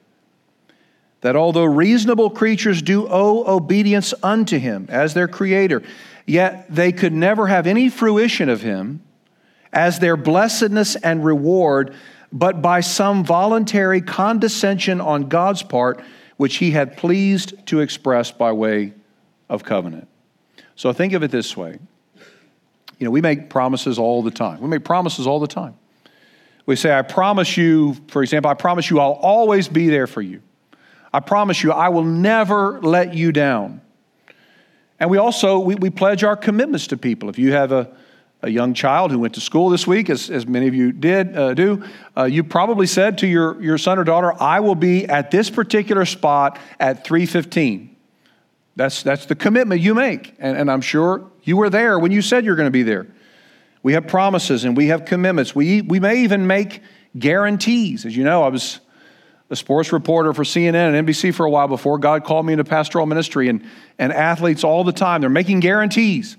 that 1.22 1.34
although 1.34 1.64
reasonable 1.64 2.30
creatures 2.30 2.82
do 2.82 3.08
owe 3.08 3.56
obedience 3.56 4.14
unto 4.22 4.60
him 4.60 4.86
as 4.90 5.14
their 5.14 5.26
creator, 5.26 5.82
yet 6.24 6.72
they 6.72 6.92
could 6.92 7.12
never 7.12 7.48
have 7.48 7.66
any 7.66 7.88
fruition 7.88 8.48
of 8.48 8.62
him 8.62 9.02
as 9.72 9.98
their 9.98 10.16
blessedness 10.16 10.94
and 10.94 11.24
reward, 11.24 11.92
but 12.32 12.62
by 12.62 12.80
some 12.80 13.24
voluntary 13.24 14.00
condescension 14.00 15.00
on 15.00 15.28
God's 15.28 15.62
part, 15.62 16.02
which 16.36 16.56
he 16.56 16.70
had 16.70 16.96
pleased 16.96 17.66
to 17.66 17.80
express 17.80 18.30
by 18.30 18.52
way 18.52 18.94
of 19.48 19.64
covenant. 19.64 20.08
So 20.74 20.92
think 20.92 21.12
of 21.12 21.22
it 21.22 21.30
this 21.30 21.56
way. 21.56 21.78
You 22.98 23.04
know, 23.04 23.10
we 23.10 23.20
make 23.20 23.50
promises 23.50 23.98
all 23.98 24.22
the 24.22 24.30
time. 24.30 24.60
We 24.60 24.68
make 24.68 24.84
promises 24.84 25.26
all 25.26 25.40
the 25.40 25.46
time. 25.46 25.74
We 26.64 26.76
say, 26.76 26.96
I 26.96 27.02
promise 27.02 27.56
you, 27.56 27.96
for 28.08 28.22
example, 28.22 28.50
I 28.50 28.54
promise 28.54 28.88
you 28.88 29.00
I'll 29.00 29.12
always 29.12 29.68
be 29.68 29.88
there 29.88 30.06
for 30.06 30.22
you. 30.22 30.40
I 31.12 31.20
promise 31.20 31.62
you, 31.62 31.72
I 31.72 31.90
will 31.90 32.04
never 32.04 32.80
let 32.80 33.14
you 33.14 33.32
down. 33.32 33.80
And 34.98 35.10
we 35.10 35.18
also, 35.18 35.58
we, 35.58 35.74
we 35.74 35.90
pledge 35.90 36.24
our 36.24 36.36
commitments 36.36 36.86
to 36.88 36.96
people. 36.96 37.28
If 37.28 37.38
you 37.38 37.52
have 37.52 37.72
a, 37.72 37.90
a 38.42 38.50
young 38.50 38.74
child 38.74 39.10
who 39.10 39.18
went 39.18 39.34
to 39.34 39.40
school 39.40 39.70
this 39.70 39.86
week, 39.86 40.10
as, 40.10 40.28
as 40.28 40.46
many 40.46 40.66
of 40.66 40.74
you 40.74 40.90
did 40.90 41.36
uh, 41.36 41.54
do, 41.54 41.84
uh, 42.16 42.24
you 42.24 42.42
probably 42.42 42.86
said 42.86 43.18
to 43.18 43.26
your, 43.26 43.60
your 43.62 43.78
son 43.78 43.98
or 43.98 44.04
daughter, 44.04 44.34
I 44.42 44.60
will 44.60 44.74
be 44.74 45.06
at 45.06 45.30
this 45.30 45.48
particular 45.48 46.04
spot 46.04 46.58
at 46.80 47.04
315. 47.04 47.94
That's, 48.74 49.02
that's 49.02 49.26
the 49.26 49.36
commitment 49.36 49.80
you 49.80 49.94
make. 49.94 50.34
And, 50.38 50.56
and 50.56 50.70
I'm 50.70 50.80
sure 50.80 51.30
you 51.42 51.56
were 51.56 51.70
there 51.70 51.98
when 51.98 52.10
you 52.10 52.22
said 52.22 52.44
you're 52.44 52.56
going 52.56 52.66
to 52.66 52.70
be 52.70 52.82
there. 52.82 53.06
We 53.82 53.92
have 53.92 54.06
promises 54.06 54.64
and 54.64 54.76
we 54.76 54.88
have 54.88 55.04
commitments. 55.04 55.54
We, 55.54 55.82
we 55.82 56.00
may 56.00 56.22
even 56.22 56.46
make 56.46 56.82
guarantees. 57.18 58.04
As 58.06 58.16
you 58.16 58.24
know, 58.24 58.42
I 58.42 58.48
was 58.48 58.80
a 59.50 59.56
sports 59.56 59.92
reporter 59.92 60.32
for 60.32 60.44
CNN 60.44 60.96
and 60.96 61.06
NBC 61.06 61.34
for 61.34 61.44
a 61.44 61.50
while 61.50 61.68
before 61.68 61.98
God 61.98 62.24
called 62.24 62.46
me 62.46 62.54
into 62.54 62.64
pastoral 62.64 63.06
ministry, 63.06 63.48
and, 63.48 63.62
and 63.98 64.10
athletes 64.10 64.64
all 64.64 64.82
the 64.82 64.92
time, 64.92 65.20
they're 65.20 65.30
making 65.30 65.60
guarantees. 65.60 66.38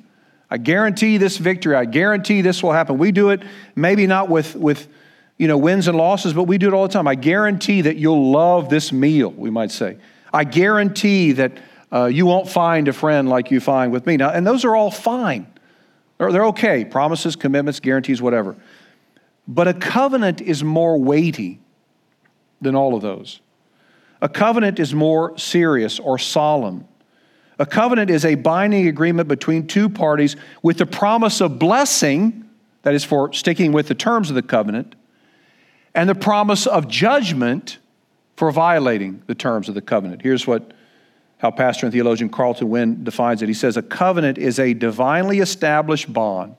I 0.53 0.57
guarantee 0.57 1.17
this 1.17 1.37
victory. 1.37 1.75
I 1.75 1.85
guarantee 1.85 2.41
this 2.41 2.61
will 2.61 2.73
happen. 2.73 2.99
We 2.99 3.11
do 3.11 3.31
it 3.31 3.41
maybe 3.75 4.05
not 4.05 4.29
with, 4.29 4.55
with 4.55 4.87
you 5.35 5.47
know, 5.47 5.57
wins 5.57 5.87
and 5.87 5.97
losses, 5.97 6.33
but 6.33 6.43
we 6.43 6.59
do 6.59 6.67
it 6.67 6.75
all 6.75 6.87
the 6.87 6.93
time. 6.93 7.07
I 7.07 7.15
guarantee 7.15 7.81
that 7.81 7.97
you'll 7.97 8.29
love 8.29 8.69
this 8.69 8.91
meal, 8.91 9.31
we 9.31 9.49
might 9.49 9.71
say. 9.71 9.97
I 10.31 10.43
guarantee 10.43 11.31
that 11.31 11.53
uh, 11.91 12.05
you 12.05 12.27
won't 12.27 12.47
find 12.47 12.87
a 12.87 12.93
friend 12.93 13.27
like 13.29 13.49
you 13.49 13.59
find 13.59 13.91
with 13.91 14.05
me. 14.05 14.15
Now, 14.15 14.29
and 14.29 14.45
those 14.45 14.63
are 14.63 14.75
all 14.75 14.91
fine. 14.91 15.47
They're, 16.19 16.31
they're 16.31 16.45
okay. 16.45 16.85
Promises, 16.85 17.35
commitments, 17.35 17.79
guarantees, 17.79 18.21
whatever. 18.21 18.55
But 19.47 19.67
a 19.67 19.73
covenant 19.73 20.39
is 20.39 20.63
more 20.63 20.99
weighty 20.99 21.61
than 22.61 22.75
all 22.75 22.93
of 22.93 23.01
those. 23.01 23.41
A 24.21 24.29
covenant 24.29 24.79
is 24.79 24.93
more 24.93 25.35
serious 25.35 25.99
or 25.99 26.19
solemn. 26.19 26.87
A 27.63 27.65
covenant 27.65 28.09
is 28.09 28.25
a 28.25 28.35
binding 28.35 28.89
agreement 28.89 29.29
between 29.29 29.67
two 29.67 29.87
parties 29.87 30.35
with 30.61 30.79
the 30.79 30.85
promise 30.85 31.39
of 31.39 31.59
blessing, 31.59 32.43
that 32.81 32.93
is, 32.93 33.05
for 33.05 33.31
sticking 33.31 33.71
with 33.71 33.87
the 33.87 33.95
terms 33.95 34.27
of 34.27 34.35
the 34.35 34.41
covenant, 34.41 34.95
and 35.95 36.09
the 36.09 36.13
promise 36.13 36.67
of 36.67 36.89
judgment 36.89 37.77
for 38.35 38.51
violating 38.51 39.23
the 39.27 39.33
terms 39.33 39.69
of 39.69 39.75
the 39.75 39.81
covenant. 39.81 40.21
Here's 40.21 40.45
what 40.45 40.73
how 41.37 41.51
pastor 41.51 41.85
and 41.85 41.93
theologian 41.93 42.29
Carlton 42.29 42.69
Wynne 42.69 43.05
defines 43.05 43.41
it. 43.41 43.47
He 43.47 43.53
says, 43.53 43.77
A 43.77 43.81
covenant 43.81 44.37
is 44.37 44.59
a 44.59 44.73
divinely 44.73 45.39
established 45.39 46.11
bond 46.11 46.57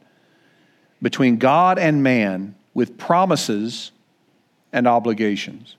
between 1.02 1.37
God 1.37 1.78
and 1.78 2.02
man 2.02 2.54
with 2.73 2.96
promises 2.96 3.92
and 4.73 4.88
obligations. 4.88 5.76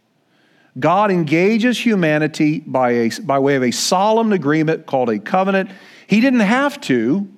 God 0.77 1.10
engages 1.10 1.79
humanity 1.79 2.60
by, 2.60 2.91
a, 2.91 3.10
by 3.22 3.39
way 3.39 3.55
of 3.55 3.63
a 3.63 3.72
solemn 3.72 4.34
agreement 4.34 4.86
called 4.86 5.10
a 5.10 5.20
covenant. 5.20 5.72
He 6.08 6.20
didn't 6.20 6.41
have 6.41 6.82
to, 6.82 7.29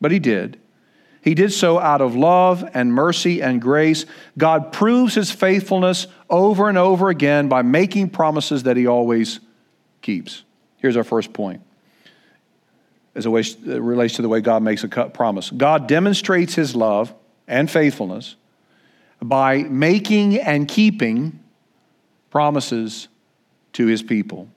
but 0.00 0.10
He 0.10 0.18
did. 0.18 0.58
He 1.22 1.34
did 1.34 1.52
so 1.52 1.78
out 1.78 2.00
of 2.00 2.16
love 2.16 2.66
and 2.72 2.94
mercy 2.94 3.42
and 3.42 3.60
grace. 3.60 4.06
God 4.38 4.72
proves 4.72 5.14
His 5.14 5.30
faithfulness 5.30 6.06
over 6.30 6.68
and 6.68 6.78
over 6.78 7.10
again 7.10 7.48
by 7.48 7.60
making 7.60 8.10
promises 8.10 8.62
that 8.62 8.78
He 8.78 8.86
always 8.86 9.40
keeps. 10.00 10.44
Here's 10.78 10.96
our 10.96 11.04
first 11.04 11.34
point 11.34 11.62
as 13.14 13.26
it 13.26 13.30
relates 13.82 14.14
to 14.14 14.22
the 14.22 14.28
way 14.28 14.40
God 14.40 14.62
makes 14.62 14.84
a 14.84 14.88
promise. 14.88 15.50
God 15.50 15.88
demonstrates 15.88 16.54
His 16.54 16.74
love 16.74 17.12
and 17.46 17.70
faithfulness 17.70 18.36
by 19.20 19.64
making 19.64 20.38
and 20.38 20.66
keeping 20.66 21.39
promises 22.30 23.08
to 23.74 23.86
his 23.86 24.02
people. 24.02 24.48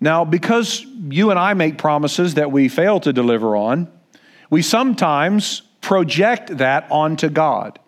Now, 0.00 0.24
because 0.24 0.84
you 1.08 1.30
and 1.30 1.38
I 1.38 1.54
make 1.54 1.78
promises 1.78 2.34
that 2.34 2.52
we 2.52 2.68
fail 2.68 3.00
to 3.00 3.12
deliver 3.12 3.56
on, 3.56 3.90
we 4.50 4.62
sometimes 4.62 5.62
project 5.80 6.58
that 6.58 6.86
onto 6.90 7.28
God. 7.28 7.78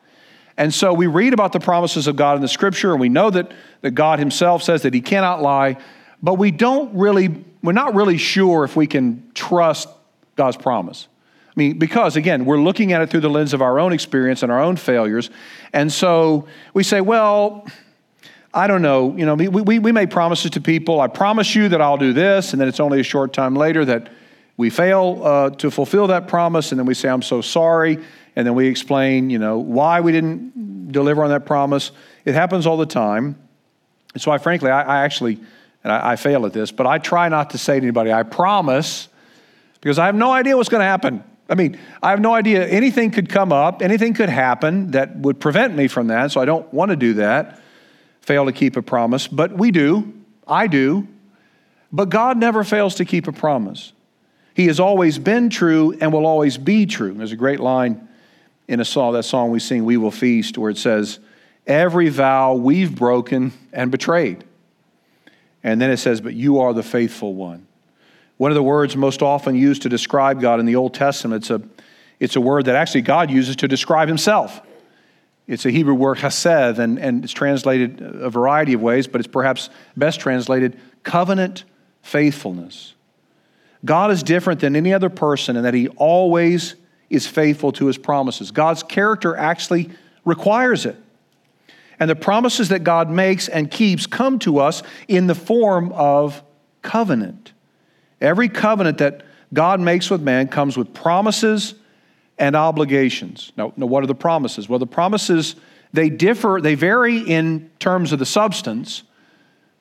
And 0.56 0.72
so 0.72 0.94
we 0.94 1.06
read 1.06 1.34
about 1.34 1.52
the 1.52 1.60
promises 1.60 2.06
of 2.06 2.16
God 2.16 2.36
in 2.36 2.42
the 2.42 2.48
scripture, 2.48 2.92
and 2.92 3.00
we 3.00 3.10
know 3.10 3.28
that, 3.30 3.52
that 3.82 3.90
God 3.90 4.18
himself 4.18 4.62
says 4.62 4.82
that 4.82 4.94
he 4.94 5.02
cannot 5.02 5.42
lie, 5.42 5.76
but 6.22 6.34
we 6.34 6.50
don't 6.50 6.96
really, 6.96 7.44
we're 7.62 7.72
not 7.72 7.94
really 7.94 8.16
sure 8.16 8.64
if 8.64 8.74
we 8.74 8.86
can 8.86 9.30
trust 9.34 9.88
God's 10.36 10.56
promise. 10.56 11.08
I 11.48 11.52
mean, 11.56 11.78
because 11.78 12.16
again, 12.16 12.44
we're 12.44 12.60
looking 12.60 12.92
at 12.92 13.02
it 13.02 13.10
through 13.10 13.20
the 13.20 13.30
lens 13.30 13.52
of 13.52 13.60
our 13.60 13.78
own 13.78 13.92
experience 13.92 14.42
and 14.42 14.50
our 14.50 14.60
own 14.60 14.76
failures. 14.76 15.30
And 15.72 15.92
so 15.92 16.48
we 16.72 16.82
say, 16.82 17.00
well, 17.00 17.66
I 18.56 18.68
don't 18.68 18.80
know, 18.80 19.14
you 19.14 19.26
know, 19.26 19.34
we, 19.34 19.48
we, 19.48 19.78
we 19.78 19.92
make 19.92 20.08
promises 20.08 20.52
to 20.52 20.62
people. 20.62 20.98
I 20.98 21.08
promise 21.08 21.54
you 21.54 21.68
that 21.68 21.82
I'll 21.82 21.98
do 21.98 22.14
this, 22.14 22.52
and 22.52 22.60
then 22.60 22.68
it's 22.68 22.80
only 22.80 23.00
a 23.00 23.02
short 23.02 23.34
time 23.34 23.54
later 23.54 23.84
that 23.84 24.08
we 24.56 24.70
fail 24.70 25.20
uh, 25.22 25.50
to 25.50 25.70
fulfill 25.70 26.06
that 26.06 26.26
promise, 26.26 26.72
and 26.72 26.78
then 26.78 26.86
we 26.86 26.94
say, 26.94 27.10
I'm 27.10 27.20
so 27.20 27.42
sorry, 27.42 28.02
and 28.34 28.46
then 28.46 28.54
we 28.54 28.66
explain, 28.66 29.28
you 29.28 29.38
know, 29.38 29.58
why 29.58 30.00
we 30.00 30.10
didn't 30.10 30.90
deliver 30.90 31.22
on 31.22 31.28
that 31.28 31.44
promise. 31.44 31.92
It 32.24 32.32
happens 32.32 32.66
all 32.66 32.78
the 32.78 32.86
time. 32.86 33.36
And 34.14 34.22
so 34.22 34.30
I 34.30 34.38
frankly, 34.38 34.70
I, 34.70 35.00
I 35.00 35.04
actually, 35.04 35.38
and 35.84 35.92
I, 35.92 36.12
I 36.12 36.16
fail 36.16 36.46
at 36.46 36.54
this, 36.54 36.72
but 36.72 36.86
I 36.86 36.96
try 36.96 37.28
not 37.28 37.50
to 37.50 37.58
say 37.58 37.78
to 37.78 37.84
anybody, 37.84 38.10
I 38.10 38.22
promise, 38.22 39.08
because 39.82 39.98
I 39.98 40.06
have 40.06 40.14
no 40.14 40.32
idea 40.32 40.56
what's 40.56 40.70
going 40.70 40.80
to 40.80 40.86
happen. 40.86 41.22
I 41.50 41.56
mean, 41.56 41.78
I 42.02 42.08
have 42.08 42.20
no 42.22 42.32
idea. 42.32 42.66
Anything 42.66 43.10
could 43.10 43.28
come 43.28 43.52
up, 43.52 43.82
anything 43.82 44.14
could 44.14 44.30
happen 44.30 44.92
that 44.92 45.14
would 45.14 45.40
prevent 45.40 45.76
me 45.76 45.88
from 45.88 46.06
that, 46.06 46.32
so 46.32 46.40
I 46.40 46.46
don't 46.46 46.72
want 46.72 46.88
to 46.88 46.96
do 46.96 47.12
that 47.14 47.60
fail 48.26 48.44
to 48.46 48.52
keep 48.52 48.76
a 48.76 48.82
promise, 48.82 49.28
but 49.28 49.52
we 49.52 49.70
do. 49.70 50.12
I 50.46 50.66
do. 50.66 51.06
But 51.92 52.08
God 52.08 52.38
never 52.38 52.64
fails 52.64 52.96
to 52.96 53.04
keep 53.04 53.28
a 53.28 53.32
promise. 53.32 53.92
He 54.52 54.66
has 54.66 54.80
always 54.80 55.18
been 55.18 55.48
true 55.48 55.96
and 56.00 56.12
will 56.12 56.26
always 56.26 56.58
be 56.58 56.86
true. 56.86 57.14
There's 57.14 57.30
a 57.30 57.36
great 57.36 57.60
line 57.60 58.08
in 58.66 58.80
a 58.80 58.84
song, 58.84 59.12
that 59.12 59.22
song 59.22 59.52
we 59.52 59.60
sing, 59.60 59.84
We 59.84 59.96
Will 59.96 60.10
Feast, 60.10 60.58
where 60.58 60.70
it 60.70 60.76
says, 60.76 61.20
every 61.68 62.08
vow 62.08 62.54
we've 62.54 62.94
broken 62.94 63.52
and 63.72 63.92
betrayed. 63.92 64.44
And 65.62 65.80
then 65.80 65.90
it 65.90 65.98
says, 65.98 66.20
But 66.20 66.34
you 66.34 66.58
are 66.60 66.72
the 66.72 66.82
faithful 66.82 67.34
one. 67.34 67.68
One 68.38 68.50
of 68.50 68.56
the 68.56 68.62
words 68.62 68.96
most 68.96 69.22
often 69.22 69.54
used 69.54 69.82
to 69.82 69.88
describe 69.88 70.40
God 70.40 70.58
in 70.58 70.66
the 70.66 70.74
Old 70.74 70.94
Testament, 70.94 71.44
it's 71.44 71.50
a, 71.50 71.62
it's 72.18 72.34
a 72.34 72.40
word 72.40 72.64
that 72.64 72.74
actually 72.74 73.02
God 73.02 73.30
uses 73.30 73.54
to 73.56 73.68
describe 73.68 74.08
himself. 74.08 74.60
It's 75.46 75.64
a 75.64 75.70
Hebrew 75.70 75.94
word, 75.94 76.18
chesed, 76.18 76.78
and, 76.78 76.98
and 76.98 77.22
it's 77.22 77.32
translated 77.32 78.00
a 78.00 78.30
variety 78.30 78.72
of 78.72 78.82
ways, 78.82 79.06
but 79.06 79.20
it's 79.20 79.28
perhaps 79.28 79.70
best 79.96 80.18
translated 80.18 80.78
covenant 81.04 81.64
faithfulness. 82.02 82.94
God 83.84 84.10
is 84.10 84.22
different 84.22 84.60
than 84.60 84.74
any 84.74 84.92
other 84.92 85.08
person 85.08 85.56
in 85.56 85.62
that 85.62 85.74
he 85.74 85.88
always 85.88 86.74
is 87.08 87.26
faithful 87.26 87.70
to 87.72 87.86
his 87.86 87.96
promises. 87.96 88.50
God's 88.50 88.82
character 88.82 89.36
actually 89.36 89.90
requires 90.24 90.84
it. 90.86 90.96
And 92.00 92.10
the 92.10 92.16
promises 92.16 92.70
that 92.70 92.80
God 92.80 93.08
makes 93.08 93.48
and 93.48 93.70
keeps 93.70 94.06
come 94.06 94.38
to 94.40 94.58
us 94.58 94.82
in 95.06 95.28
the 95.28 95.34
form 95.34 95.92
of 95.92 96.42
covenant. 96.82 97.52
Every 98.20 98.48
covenant 98.48 98.98
that 98.98 99.22
God 99.54 99.80
makes 99.80 100.10
with 100.10 100.20
man 100.20 100.48
comes 100.48 100.76
with 100.76 100.92
promises 100.92 101.74
and 102.38 102.54
obligations. 102.54 103.52
Now, 103.56 103.72
now, 103.76 103.86
what 103.86 104.04
are 104.04 104.06
the 104.06 104.14
promises? 104.14 104.68
Well, 104.68 104.78
the 104.78 104.86
promises, 104.86 105.56
they 105.92 106.10
differ, 106.10 106.60
they 106.60 106.74
vary 106.74 107.18
in 107.18 107.70
terms 107.78 108.12
of 108.12 108.18
the 108.18 108.26
substance, 108.26 109.02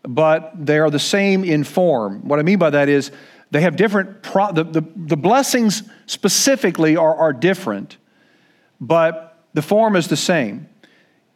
but 0.03 0.53
they 0.65 0.79
are 0.79 0.89
the 0.89 0.99
same 0.99 1.43
in 1.43 1.63
form. 1.63 2.27
What 2.27 2.39
I 2.39 2.43
mean 2.43 2.59
by 2.59 2.69
that 2.69 2.89
is 2.89 3.11
they 3.51 3.61
have 3.61 3.75
different, 3.75 4.23
pro- 4.23 4.51
the, 4.51 4.63
the, 4.63 4.83
the 4.95 5.17
blessings 5.17 5.83
specifically 6.05 6.95
are, 6.95 7.15
are 7.15 7.33
different, 7.33 7.97
but 8.79 9.37
the 9.53 9.61
form 9.61 9.95
is 9.95 10.07
the 10.07 10.17
same. 10.17 10.69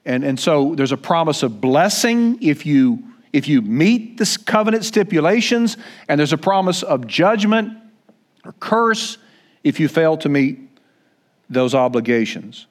And, 0.06 0.24
and 0.24 0.40
so 0.40 0.76
there's 0.76 0.92
a 0.92 0.98
promise 0.98 1.44
of 1.44 1.60
blessing 1.62 2.42
if 2.42 2.66
you, 2.66 3.04
if 3.34 3.48
you 3.48 3.62
meet 3.62 4.18
the 4.18 4.38
covenant 4.46 4.86
stipulations, 4.86 5.78
and 6.08 6.20
there's 6.20 6.34
a 6.34 6.38
promise 6.38 6.84
of 6.84 7.08
judgment 7.08 7.78
or 8.46 8.54
curse 8.60 9.18
if 9.64 9.80
you 9.80 9.88
fail 9.88 10.18
to 10.18 10.30
meet 10.30 10.69
those 11.50 11.74
obligations. 11.76 12.68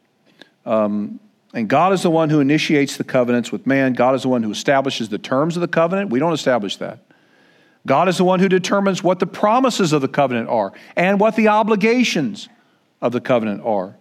Um, 0.64 1.20
and 1.54 1.68
God 1.68 1.92
is 1.92 2.02
the 2.02 2.10
one 2.10 2.30
who 2.30 2.40
initiates 2.40 2.96
the 2.96 3.04
covenants 3.04 3.50
with 3.50 3.66
man. 3.66 3.94
God 3.94 4.14
is 4.14 4.22
the 4.22 4.28
one 4.28 4.42
who 4.42 4.50
establishes 4.50 5.08
the 5.08 5.18
terms 5.18 5.56
of 5.56 5.62
the 5.62 5.68
covenant. 5.68 6.10
We 6.10 6.18
don't 6.18 6.32
establish 6.32 6.76
that. 6.76 7.00
God 7.86 8.08
is 8.08 8.18
the 8.18 8.24
one 8.24 8.40
who 8.40 8.48
determines 8.48 9.02
what 9.02 9.18
the 9.18 9.26
promises 9.26 9.92
of 9.92 10.02
the 10.02 10.08
covenant 10.08 10.48
are 10.48 10.72
and 10.94 11.18
what 11.18 11.36
the 11.36 11.48
obligations 11.48 12.48
of 13.00 13.12
the 13.12 13.20
covenant 13.20 13.62
are. 13.64 13.96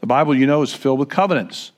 The 0.00 0.06
Bible, 0.06 0.34
you 0.34 0.46
know, 0.46 0.62
is 0.62 0.72
filled 0.72 0.98
with 0.98 1.08
covenants 1.08 1.72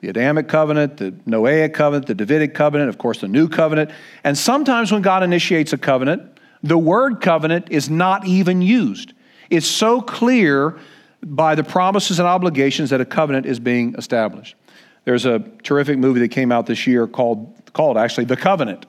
the 0.00 0.08
Adamic 0.08 0.48
covenant, 0.48 0.96
the 0.96 1.12
Noahic 1.26 1.74
covenant, 1.74 2.06
the 2.06 2.14
Davidic 2.14 2.54
covenant, 2.54 2.88
of 2.88 2.98
course, 2.98 3.20
the 3.20 3.28
new 3.28 3.48
covenant. 3.48 3.90
And 4.24 4.36
sometimes 4.36 4.90
when 4.90 5.02
God 5.02 5.22
initiates 5.22 5.72
a 5.72 5.78
covenant, 5.78 6.22
the 6.62 6.78
word 6.78 7.20
covenant 7.20 7.68
is 7.70 7.90
not 7.90 8.26
even 8.26 8.62
used. 8.62 9.12
It's 9.50 9.66
so 9.66 10.00
clear 10.00 10.78
by 11.22 11.54
the 11.54 11.64
promises 11.64 12.18
and 12.18 12.26
obligations 12.26 12.90
that 12.90 13.00
a 13.00 13.04
covenant 13.04 13.46
is 13.46 13.60
being 13.60 13.94
established. 13.96 14.56
There's 15.04 15.26
a 15.26 15.40
terrific 15.62 15.98
movie 15.98 16.20
that 16.20 16.28
came 16.28 16.52
out 16.52 16.66
this 16.66 16.86
year 16.86 17.06
called, 17.06 17.54
called 17.72 17.96
actually 17.96 18.24
The 18.24 18.36
Covenant. 18.36 18.86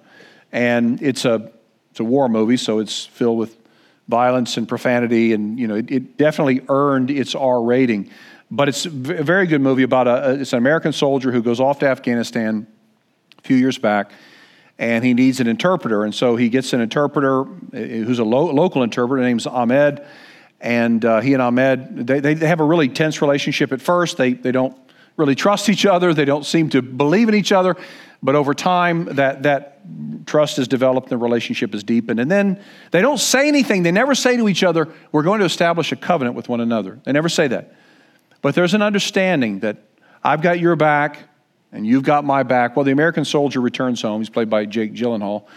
And 0.51 1.01
it's 1.01 1.25
a, 1.25 1.51
it's 1.91 1.99
a 1.99 2.03
war 2.03 2.29
movie, 2.29 2.57
so 2.57 2.79
it's 2.79 3.05
filled 3.05 3.37
with 3.37 3.57
violence 4.07 4.57
and 4.57 4.67
profanity, 4.67 5.33
and 5.33 5.59
you 5.59 5.67
know, 5.67 5.75
it, 5.75 5.89
it 5.89 6.17
definitely 6.17 6.61
earned 6.67 7.09
its 7.09 7.33
R 7.33 7.61
rating. 7.61 8.09
But 8.51 8.67
it's 8.67 8.85
a 8.85 8.89
very 8.89 9.47
good 9.47 9.61
movie 9.61 9.83
about 9.83 10.07
a, 10.07 10.41
it's 10.41 10.51
an 10.51 10.59
American 10.59 10.91
soldier 10.91 11.31
who 11.31 11.41
goes 11.41 11.59
off 11.59 11.79
to 11.79 11.87
Afghanistan 11.87 12.67
a 13.39 13.41
few 13.41 13.55
years 13.55 13.77
back, 13.77 14.11
and 14.77 15.05
he 15.05 15.13
needs 15.13 15.39
an 15.39 15.47
interpreter. 15.47 16.03
And 16.03 16.13
so 16.13 16.35
he 16.35 16.49
gets 16.49 16.73
an 16.73 16.81
interpreter 16.81 17.43
eh, 17.73 18.03
who's 18.03 18.19
a 18.19 18.25
lo- 18.25 18.51
local 18.51 18.83
interpreter 18.83 19.23
named 19.23 19.47
Ahmed, 19.47 20.05
and 20.61 21.03
uh, 21.03 21.21
he 21.21 21.33
and 21.33 21.41
Ahmed, 21.41 22.07
they, 22.07 22.19
they 22.19 22.47
have 22.47 22.59
a 22.59 22.63
really 22.63 22.87
tense 22.87 23.21
relationship 23.21 23.71
at 23.71 23.81
first. 23.81 24.17
They, 24.17 24.33
they 24.33 24.51
don't 24.51 24.77
really 25.17 25.35
trust 25.35 25.69
each 25.69 25.85
other. 25.85 26.13
They 26.13 26.25
don't 26.25 26.45
seem 26.45 26.69
to 26.69 26.81
believe 26.81 27.29
in 27.29 27.35
each 27.35 27.51
other. 27.51 27.75
But 28.23 28.35
over 28.35 28.53
time, 28.53 29.05
that, 29.15 29.43
that 29.43 29.79
trust 30.27 30.59
is 30.59 30.67
developed 30.67 31.11
and 31.11 31.19
the 31.19 31.23
relationship 31.23 31.73
is 31.73 31.83
deepened. 31.83 32.19
And 32.19 32.29
then 32.29 32.61
they 32.91 33.01
don't 33.01 33.19
say 33.19 33.47
anything. 33.47 33.81
They 33.81 33.91
never 33.91 34.13
say 34.13 34.37
to 34.37 34.47
each 34.47 34.63
other, 34.63 34.87
We're 35.11 35.23
going 35.23 35.39
to 35.39 35.45
establish 35.45 35.91
a 35.91 35.95
covenant 35.95 36.35
with 36.35 36.47
one 36.47 36.61
another. 36.61 36.99
They 37.03 37.11
never 37.11 37.29
say 37.29 37.47
that. 37.47 37.73
But 38.43 38.53
there's 38.53 38.75
an 38.75 38.83
understanding 38.83 39.59
that 39.59 39.77
I've 40.23 40.41
got 40.41 40.59
your 40.59 40.75
back 40.75 41.29
and 41.71 41.87
you've 41.87 42.03
got 42.03 42.23
my 42.23 42.43
back. 42.43 42.75
Well, 42.75 42.85
the 42.85 42.91
American 42.91 43.25
soldier 43.25 43.61
returns 43.61 44.01
home. 44.01 44.21
He's 44.21 44.29
played 44.29 44.49
by 44.49 44.65
Jake 44.65 44.93
Gyllenhaal. 44.93 45.47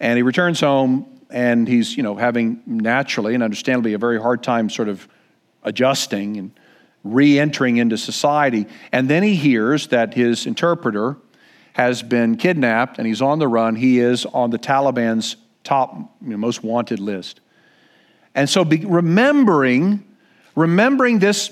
And 0.00 0.16
he 0.16 0.22
returns 0.22 0.60
home 0.60 1.13
and 1.34 1.66
he's, 1.66 1.96
you 1.96 2.02
know, 2.04 2.14
having 2.14 2.62
naturally 2.64 3.34
and 3.34 3.42
understandably 3.42 3.92
a 3.92 3.98
very 3.98 4.20
hard 4.20 4.40
time 4.40 4.70
sort 4.70 4.88
of 4.88 5.08
adjusting 5.64 6.36
and 6.36 6.52
re 7.02 7.40
entering 7.40 7.76
into 7.76 7.98
society. 7.98 8.66
And 8.92 9.10
then 9.10 9.24
he 9.24 9.34
hears 9.34 9.88
that 9.88 10.14
his 10.14 10.46
interpreter 10.46 11.16
has 11.72 12.04
been 12.04 12.36
kidnapped 12.36 12.98
and 12.98 13.06
he's 13.06 13.20
on 13.20 13.40
the 13.40 13.48
run. 13.48 13.74
He 13.74 13.98
is 13.98 14.24
on 14.26 14.50
the 14.50 14.60
Taliban's 14.60 15.36
top, 15.64 15.96
you 16.22 16.30
know, 16.30 16.36
most 16.36 16.62
wanted 16.62 17.00
list. 17.00 17.40
And 18.36 18.48
so, 18.48 18.64
be, 18.64 18.84
remembering, 18.84 20.04
remembering 20.54 21.18
this 21.18 21.50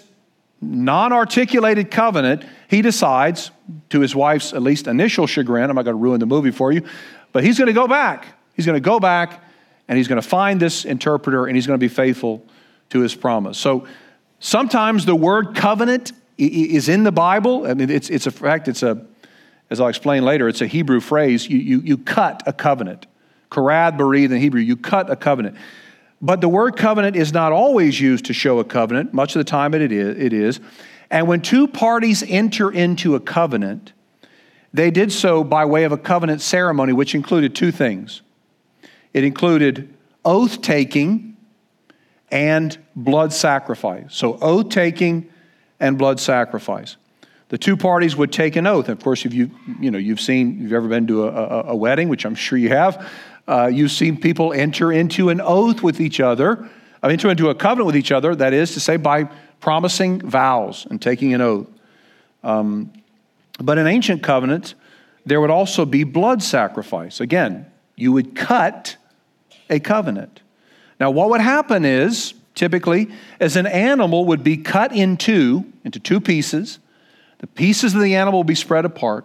non 0.60 1.12
articulated 1.12 1.90
covenant, 1.90 2.44
he 2.68 2.82
decides, 2.82 3.50
to 3.90 3.98
his 3.98 4.14
wife's 4.14 4.52
at 4.52 4.62
least 4.62 4.86
initial 4.86 5.26
chagrin, 5.26 5.70
I'm 5.70 5.74
not 5.74 5.84
going 5.84 5.96
to 5.96 6.02
ruin 6.02 6.20
the 6.20 6.26
movie 6.26 6.52
for 6.52 6.70
you, 6.70 6.82
but 7.32 7.42
he's 7.42 7.58
going 7.58 7.66
to 7.66 7.72
go 7.72 7.88
back. 7.88 8.26
He's 8.54 8.66
going 8.66 8.76
to 8.76 8.80
go 8.80 9.00
back 9.00 9.42
and 9.88 9.98
he's 9.98 10.08
going 10.08 10.20
to 10.20 10.26
find 10.26 10.60
this 10.60 10.84
interpreter 10.84 11.46
and 11.46 11.56
he's 11.56 11.66
going 11.66 11.78
to 11.78 11.84
be 11.84 11.92
faithful 11.92 12.44
to 12.90 13.00
his 13.00 13.14
promise. 13.14 13.58
So 13.58 13.86
sometimes 14.38 15.04
the 15.04 15.16
word 15.16 15.54
covenant 15.54 16.12
is 16.38 16.88
in 16.88 17.04
the 17.04 17.12
Bible. 17.12 17.66
I 17.66 17.74
mean, 17.74 17.90
it's, 17.90 18.10
it's 18.10 18.26
a 18.26 18.30
fact, 18.30 18.68
it's 18.68 18.82
a, 18.82 19.04
as 19.70 19.80
I'll 19.80 19.88
explain 19.88 20.24
later, 20.24 20.48
it's 20.48 20.60
a 20.60 20.66
Hebrew 20.66 21.00
phrase. 21.00 21.48
You, 21.48 21.58
you, 21.58 21.80
you 21.80 21.98
cut 21.98 22.42
a 22.46 22.52
covenant. 22.52 23.06
Karad 23.50 23.98
bereith 23.98 24.30
in 24.30 24.40
Hebrew, 24.40 24.60
you 24.60 24.76
cut 24.76 25.10
a 25.10 25.16
covenant. 25.16 25.56
But 26.20 26.40
the 26.40 26.48
word 26.48 26.76
covenant 26.76 27.16
is 27.16 27.32
not 27.32 27.52
always 27.52 28.00
used 28.00 28.26
to 28.26 28.32
show 28.32 28.60
a 28.60 28.64
covenant. 28.64 29.12
Much 29.12 29.34
of 29.34 29.40
the 29.40 29.44
time 29.44 29.74
it. 29.74 29.90
It 29.92 30.32
is. 30.32 30.60
And 31.10 31.26
when 31.26 31.42
two 31.42 31.66
parties 31.66 32.22
enter 32.26 32.70
into 32.70 33.14
a 33.14 33.20
covenant, 33.20 33.92
they 34.72 34.90
did 34.90 35.12
so 35.12 35.44
by 35.44 35.64
way 35.64 35.84
of 35.84 35.92
a 35.92 35.98
covenant 35.98 36.40
ceremony, 36.40 36.92
which 36.92 37.14
included 37.14 37.54
two 37.54 37.70
things 37.70 38.22
it 39.14 39.24
included 39.24 39.92
oath 40.24 40.62
taking 40.62 41.36
and 42.30 42.78
blood 42.96 43.32
sacrifice. 43.32 44.06
So, 44.10 44.38
oath 44.40 44.70
taking 44.70 45.28
and 45.78 45.98
blood 45.98 46.20
sacrifice. 46.20 46.96
The 47.48 47.58
two 47.58 47.76
parties 47.76 48.16
would 48.16 48.32
take 48.32 48.56
an 48.56 48.66
oath. 48.66 48.88
Of 48.88 49.00
course, 49.00 49.26
if 49.26 49.34
you, 49.34 49.50
you 49.78 49.90
know, 49.90 49.98
you've 49.98 50.20
seen, 50.20 50.58
you've 50.58 50.72
ever 50.72 50.88
been 50.88 51.06
to 51.08 51.24
a, 51.24 51.28
a, 51.28 51.62
a 51.72 51.76
wedding, 51.76 52.08
which 52.08 52.24
I'm 52.24 52.34
sure 52.34 52.56
you 52.56 52.70
have, 52.70 53.06
uh, 53.46 53.66
you've 53.70 53.90
seen 53.90 54.18
people 54.18 54.54
enter 54.54 54.90
into 54.90 55.28
an 55.28 55.40
oath 55.40 55.82
with 55.82 56.00
each 56.00 56.18
other, 56.18 56.66
uh, 57.02 57.08
enter 57.08 57.28
into 57.28 57.50
a 57.50 57.54
covenant 57.54 57.86
with 57.86 57.96
each 57.96 58.10
other, 58.10 58.34
that 58.34 58.54
is 58.54 58.72
to 58.72 58.80
say, 58.80 58.96
by 58.96 59.24
promising 59.60 60.20
vows 60.20 60.86
and 60.88 61.02
taking 61.02 61.34
an 61.34 61.42
oath. 61.42 61.66
Um, 62.42 62.90
but 63.60 63.76
in 63.76 63.86
ancient 63.86 64.22
covenants, 64.22 64.74
there 65.26 65.40
would 65.40 65.50
also 65.50 65.84
be 65.84 66.04
blood 66.04 66.42
sacrifice. 66.42 67.20
Again, 67.20 67.66
you 67.96 68.12
would 68.12 68.34
cut 68.34 68.96
a 69.70 69.80
covenant. 69.80 70.40
Now, 71.00 71.10
what 71.10 71.30
would 71.30 71.40
happen 71.40 71.84
is, 71.84 72.34
typically, 72.54 73.08
as 73.40 73.56
an 73.56 73.66
animal 73.66 74.26
would 74.26 74.44
be 74.44 74.56
cut 74.56 74.92
in 74.92 75.16
two, 75.16 75.64
into 75.84 75.98
two 75.98 76.20
pieces, 76.20 76.78
the 77.38 77.46
pieces 77.46 77.94
of 77.94 78.00
the 78.00 78.14
animal 78.14 78.40
would 78.40 78.46
be 78.46 78.54
spread 78.54 78.84
apart, 78.84 79.24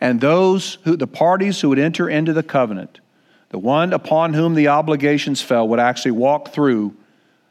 and 0.00 0.20
those 0.20 0.78
who, 0.84 0.96
the 0.96 1.06
parties 1.06 1.60
who 1.60 1.68
would 1.70 1.78
enter 1.78 2.08
into 2.08 2.32
the 2.32 2.42
covenant, 2.42 3.00
the 3.48 3.58
one 3.58 3.92
upon 3.92 4.34
whom 4.34 4.54
the 4.54 4.68
obligations 4.68 5.40
fell 5.42 5.66
would 5.68 5.80
actually 5.80 6.12
walk 6.12 6.48
through 6.52 6.94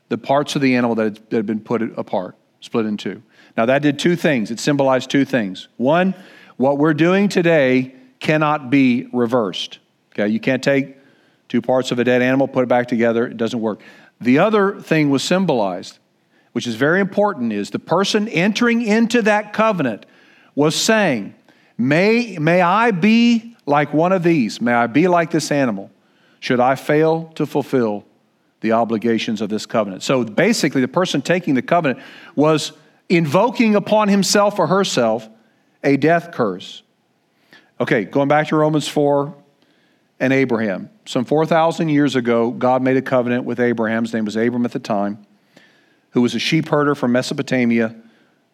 the 0.09 0.17
parts 0.17 0.55
of 0.55 0.61
the 0.61 0.75
animal 0.75 0.95
that 0.95 1.03
had, 1.03 1.15
that 1.29 1.35
had 1.37 1.45
been 1.45 1.59
put 1.59 1.81
apart, 1.97 2.35
split 2.61 2.85
in 2.85 2.95
two. 2.95 3.21
Now, 3.57 3.65
that 3.65 3.81
did 3.81 3.97
two 3.97 4.15
things. 4.15 4.51
It 4.51 4.59
symbolized 4.59 5.09
two 5.09 5.25
things. 5.25 5.67
One, 5.77 6.13
what 6.57 6.77
we're 6.77 6.93
doing 6.93 7.27
today 7.27 7.95
cannot 8.19 8.69
be 8.69 9.07
reversed. 9.11 9.79
Okay, 10.13 10.27
you 10.27 10.39
can't 10.39 10.63
take 10.63 10.97
two 11.47 11.61
parts 11.61 11.91
of 11.91 11.99
a 11.99 12.03
dead 12.03 12.21
animal, 12.21 12.47
put 12.47 12.63
it 12.63 12.67
back 12.67 12.87
together, 12.87 13.27
it 13.27 13.37
doesn't 13.37 13.59
work. 13.59 13.81
The 14.21 14.39
other 14.39 14.79
thing 14.79 15.09
was 15.09 15.23
symbolized, 15.23 15.99
which 16.53 16.67
is 16.67 16.75
very 16.75 16.99
important, 16.99 17.53
is 17.53 17.69
the 17.69 17.79
person 17.79 18.27
entering 18.29 18.81
into 18.81 19.21
that 19.23 19.53
covenant 19.53 20.05
was 20.55 20.75
saying, 20.75 21.35
May, 21.77 22.37
may 22.37 22.61
I 22.61 22.91
be 22.91 23.55
like 23.65 23.93
one 23.93 24.11
of 24.11 24.23
these, 24.23 24.61
may 24.61 24.73
I 24.73 24.87
be 24.87 25.07
like 25.07 25.31
this 25.31 25.51
animal 25.51 25.91
should 26.39 26.59
I 26.59 26.75
fail 26.75 27.31
to 27.35 27.47
fulfill 27.47 28.05
the 28.61 28.73
obligations 28.73 29.41
of 29.41 29.49
this 29.49 29.65
covenant. 29.65 30.03
So 30.03 30.23
basically, 30.23 30.81
the 30.81 30.87
person 30.87 31.23
taking 31.23 31.55
the 31.55 31.63
covenant 31.63 31.99
was 32.35 32.71
invoking 33.09 33.73
upon 33.73 34.09
himself 34.09 34.59
or 34.59 34.67
herself 34.67 35.27
a 35.83 35.97
death 35.97 36.31
curse 36.31 36.83
Okay, 37.79 38.05
going 38.05 38.29
back 38.29 38.47
to 38.47 38.55
Romans 38.55 38.87
4 38.87 39.35
and 40.19 40.31
Abraham. 40.31 40.89
Some 41.05 41.25
4,000 41.25 41.89
years 41.89 42.15
ago, 42.15 42.51
God 42.51 42.81
made 42.81 42.97
a 42.97 43.01
covenant 43.01 43.43
with 43.43 43.59
Abraham. 43.59 44.03
His 44.03 44.13
name 44.13 44.25
was 44.25 44.35
Abram 44.35 44.65
at 44.65 44.71
the 44.71 44.79
time, 44.79 45.25
who 46.11 46.21
was 46.21 46.35
a 46.35 46.39
sheep 46.39 46.69
herder 46.69 46.95
from 46.95 47.11
Mesopotamia. 47.11 47.95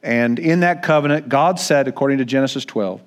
And 0.04 0.40
in 0.40 0.62
that 0.62 0.82
covenant, 0.82 1.30
God 1.30 1.60
said, 1.60 1.88
according 1.88 2.18
to 2.18 2.26
Genesis 2.26 2.66
12, 2.66 3.02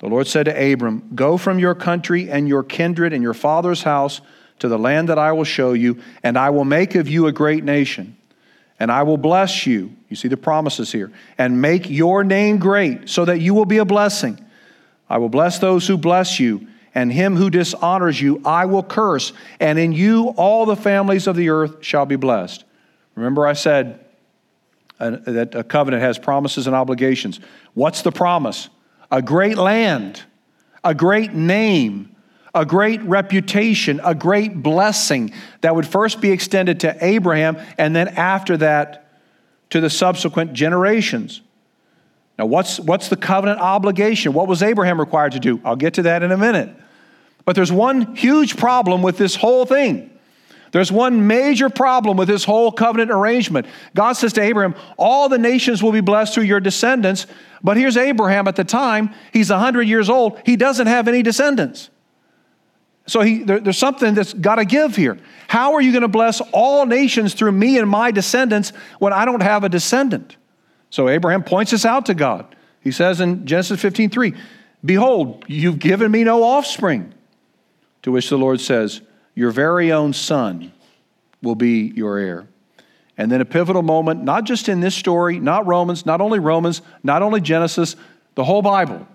the 0.00 0.08
Lord 0.08 0.26
said 0.26 0.46
to 0.46 0.72
Abram, 0.72 1.10
Go 1.14 1.38
from 1.38 1.58
your 1.58 1.74
country 1.74 2.30
and 2.30 2.48
your 2.48 2.64
kindred 2.64 3.12
and 3.12 3.22
your 3.22 3.34
father's 3.34 3.82
house 3.82 4.20
to 4.58 4.68
the 4.68 4.78
land 4.78 5.08
that 5.08 5.18
I 5.18 5.32
will 5.32 5.44
show 5.44 5.72
you, 5.72 6.00
and 6.22 6.36
I 6.36 6.50
will 6.50 6.64
make 6.64 6.94
of 6.94 7.08
you 7.08 7.26
a 7.26 7.32
great 7.32 7.64
nation. 7.64 8.16
And 8.80 8.90
I 8.90 9.04
will 9.04 9.16
bless 9.16 9.66
you. 9.66 9.94
You 10.08 10.16
see 10.16 10.26
the 10.28 10.36
promises 10.36 10.90
here. 10.90 11.12
And 11.38 11.62
make 11.62 11.88
your 11.88 12.24
name 12.24 12.58
great, 12.58 13.08
so 13.08 13.24
that 13.24 13.40
you 13.40 13.54
will 13.54 13.64
be 13.64 13.78
a 13.78 13.84
blessing. 13.84 14.44
I 15.08 15.18
will 15.18 15.28
bless 15.28 15.60
those 15.60 15.86
who 15.86 15.96
bless 15.96 16.40
you 16.40 16.66
and 16.94 17.12
him 17.12 17.36
who 17.36 17.50
dishonors 17.50 18.20
you 18.20 18.40
I 18.44 18.66
will 18.66 18.82
curse, 18.82 19.32
and 19.60 19.78
in 19.78 19.92
you 19.92 20.28
all 20.36 20.66
the 20.66 20.76
families 20.76 21.26
of 21.26 21.36
the 21.36 21.50
earth 21.50 21.84
shall 21.84 22.06
be 22.06 22.16
blessed. 22.16 22.64
Remember, 23.14 23.46
I 23.46 23.52
said 23.52 24.04
uh, 25.00 25.10
that 25.24 25.54
a 25.54 25.64
covenant 25.64 26.02
has 26.02 26.18
promises 26.18 26.66
and 26.66 26.74
obligations. 26.74 27.40
What's 27.74 28.02
the 28.02 28.12
promise? 28.12 28.68
A 29.10 29.22
great 29.22 29.58
land, 29.58 30.22
a 30.82 30.94
great 30.94 31.32
name, 31.32 32.14
a 32.54 32.64
great 32.64 33.02
reputation, 33.02 34.00
a 34.04 34.14
great 34.14 34.62
blessing 34.62 35.32
that 35.60 35.74
would 35.74 35.86
first 35.86 36.20
be 36.20 36.30
extended 36.30 36.80
to 36.80 36.96
Abraham 37.04 37.58
and 37.76 37.94
then 37.94 38.08
after 38.08 38.56
that 38.58 39.00
to 39.70 39.80
the 39.80 39.90
subsequent 39.90 40.52
generations. 40.52 41.40
Now, 42.38 42.46
what's, 42.46 42.78
what's 42.78 43.08
the 43.08 43.16
covenant 43.16 43.60
obligation? 43.60 44.32
What 44.32 44.48
was 44.48 44.62
Abraham 44.62 44.98
required 44.98 45.32
to 45.32 45.40
do? 45.40 45.60
I'll 45.64 45.76
get 45.76 45.94
to 45.94 46.02
that 46.02 46.22
in 46.22 46.32
a 46.32 46.36
minute. 46.36 46.74
But 47.44 47.56
there's 47.56 47.72
one 47.72 48.16
huge 48.16 48.56
problem 48.56 49.02
with 49.02 49.18
this 49.18 49.36
whole 49.36 49.66
thing. 49.66 50.10
There's 50.72 50.90
one 50.90 51.28
major 51.28 51.70
problem 51.70 52.16
with 52.16 52.26
this 52.26 52.42
whole 52.42 52.72
covenant 52.72 53.12
arrangement. 53.12 53.66
God 53.94 54.14
says 54.14 54.32
to 54.32 54.42
Abraham, 54.42 54.74
All 54.96 55.28
the 55.28 55.38
nations 55.38 55.82
will 55.82 55.92
be 55.92 56.00
blessed 56.00 56.34
through 56.34 56.44
your 56.44 56.58
descendants. 56.58 57.28
But 57.62 57.76
here's 57.76 57.96
Abraham 57.96 58.48
at 58.48 58.56
the 58.56 58.64
time. 58.64 59.14
He's 59.32 59.50
100 59.50 59.82
years 59.82 60.10
old. 60.10 60.40
He 60.44 60.56
doesn't 60.56 60.88
have 60.88 61.06
any 61.06 61.22
descendants. 61.22 61.90
So 63.06 63.20
he, 63.20 63.44
there, 63.44 63.60
there's 63.60 63.78
something 63.78 64.14
that's 64.14 64.32
got 64.32 64.56
to 64.56 64.64
give 64.64 64.96
here. 64.96 65.18
How 65.46 65.74
are 65.74 65.80
you 65.80 65.92
going 65.92 66.02
to 66.02 66.08
bless 66.08 66.40
all 66.52 66.86
nations 66.86 67.34
through 67.34 67.52
me 67.52 67.78
and 67.78 67.88
my 67.88 68.10
descendants 68.10 68.72
when 68.98 69.12
I 69.12 69.24
don't 69.24 69.42
have 69.42 69.62
a 69.62 69.68
descendant? 69.68 70.36
So 70.90 71.08
Abraham 71.08 71.44
points 71.44 71.70
this 71.70 71.84
out 71.84 72.06
to 72.06 72.14
God. 72.14 72.56
He 72.80 72.90
says 72.90 73.20
in 73.20 73.46
Genesis 73.46 73.80
15 73.80 74.10
3, 74.10 74.34
Behold, 74.84 75.44
you've 75.46 75.78
given 75.78 76.10
me 76.10 76.24
no 76.24 76.42
offspring. 76.42 77.14
To 78.04 78.12
which 78.12 78.28
the 78.28 78.36
Lord 78.36 78.60
says, 78.60 79.00
Your 79.34 79.50
very 79.50 79.90
own 79.90 80.12
son 80.12 80.72
will 81.42 81.54
be 81.54 81.92
your 81.96 82.18
heir. 82.18 82.46
And 83.16 83.32
then 83.32 83.40
a 83.40 83.46
pivotal 83.46 83.82
moment, 83.82 84.22
not 84.22 84.44
just 84.44 84.68
in 84.68 84.80
this 84.80 84.94
story, 84.94 85.38
not 85.38 85.66
Romans, 85.66 86.04
not 86.04 86.20
only 86.20 86.38
Romans, 86.38 86.82
not 87.02 87.22
only 87.22 87.40
Genesis, 87.40 87.96
the 88.34 88.44
whole 88.44 88.60
Bible. 88.60 89.06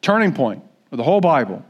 Turning 0.00 0.32
point 0.32 0.64
of 0.90 0.96
the 0.96 1.04
whole 1.04 1.20
Bible. 1.20 1.64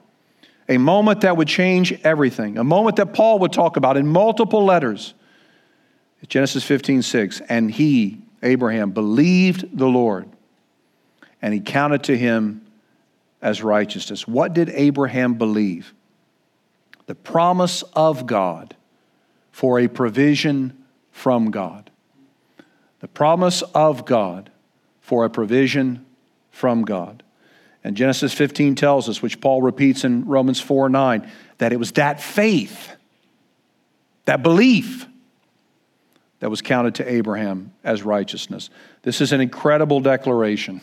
A 0.68 0.78
moment 0.78 1.22
that 1.22 1.36
would 1.36 1.48
change 1.48 1.92
everything. 2.04 2.56
A 2.56 2.64
moment 2.64 2.96
that 2.96 3.14
Paul 3.14 3.40
would 3.40 3.52
talk 3.52 3.76
about 3.76 3.96
in 3.96 4.06
multiple 4.06 4.64
letters. 4.64 5.14
Genesis 6.28 6.62
15, 6.62 7.02
6. 7.02 7.40
And 7.48 7.68
he, 7.68 8.20
Abraham, 8.44 8.92
believed 8.92 9.76
the 9.76 9.88
Lord, 9.88 10.28
and 11.40 11.52
he 11.52 11.58
counted 11.58 12.04
to 12.04 12.16
him 12.16 12.64
as 13.40 13.60
righteousness. 13.60 14.28
What 14.28 14.54
did 14.54 14.68
Abraham 14.68 15.34
believe? 15.34 15.92
The 17.06 17.14
promise 17.14 17.82
of 17.94 18.26
God 18.26 18.76
for 19.50 19.78
a 19.78 19.88
provision 19.88 20.84
from 21.10 21.50
God. 21.50 21.90
The 23.00 23.08
promise 23.08 23.62
of 23.74 24.04
God 24.04 24.50
for 25.00 25.24
a 25.24 25.30
provision 25.30 26.06
from 26.50 26.84
God. 26.84 27.22
And 27.84 27.96
Genesis 27.96 28.32
15 28.32 28.76
tells 28.76 29.08
us, 29.08 29.20
which 29.20 29.40
Paul 29.40 29.60
repeats 29.60 30.04
in 30.04 30.24
Romans 30.26 30.60
4 30.60 30.88
9, 30.88 31.30
that 31.58 31.72
it 31.72 31.78
was 31.78 31.92
that 31.92 32.20
faith, 32.20 32.92
that 34.24 34.42
belief, 34.42 35.06
that 36.38 36.50
was 36.50 36.62
counted 36.62 36.96
to 36.96 37.08
Abraham 37.08 37.72
as 37.84 38.02
righteousness. 38.02 38.70
This 39.02 39.20
is 39.20 39.32
an 39.32 39.40
incredible 39.40 40.00
declaration. 40.00 40.80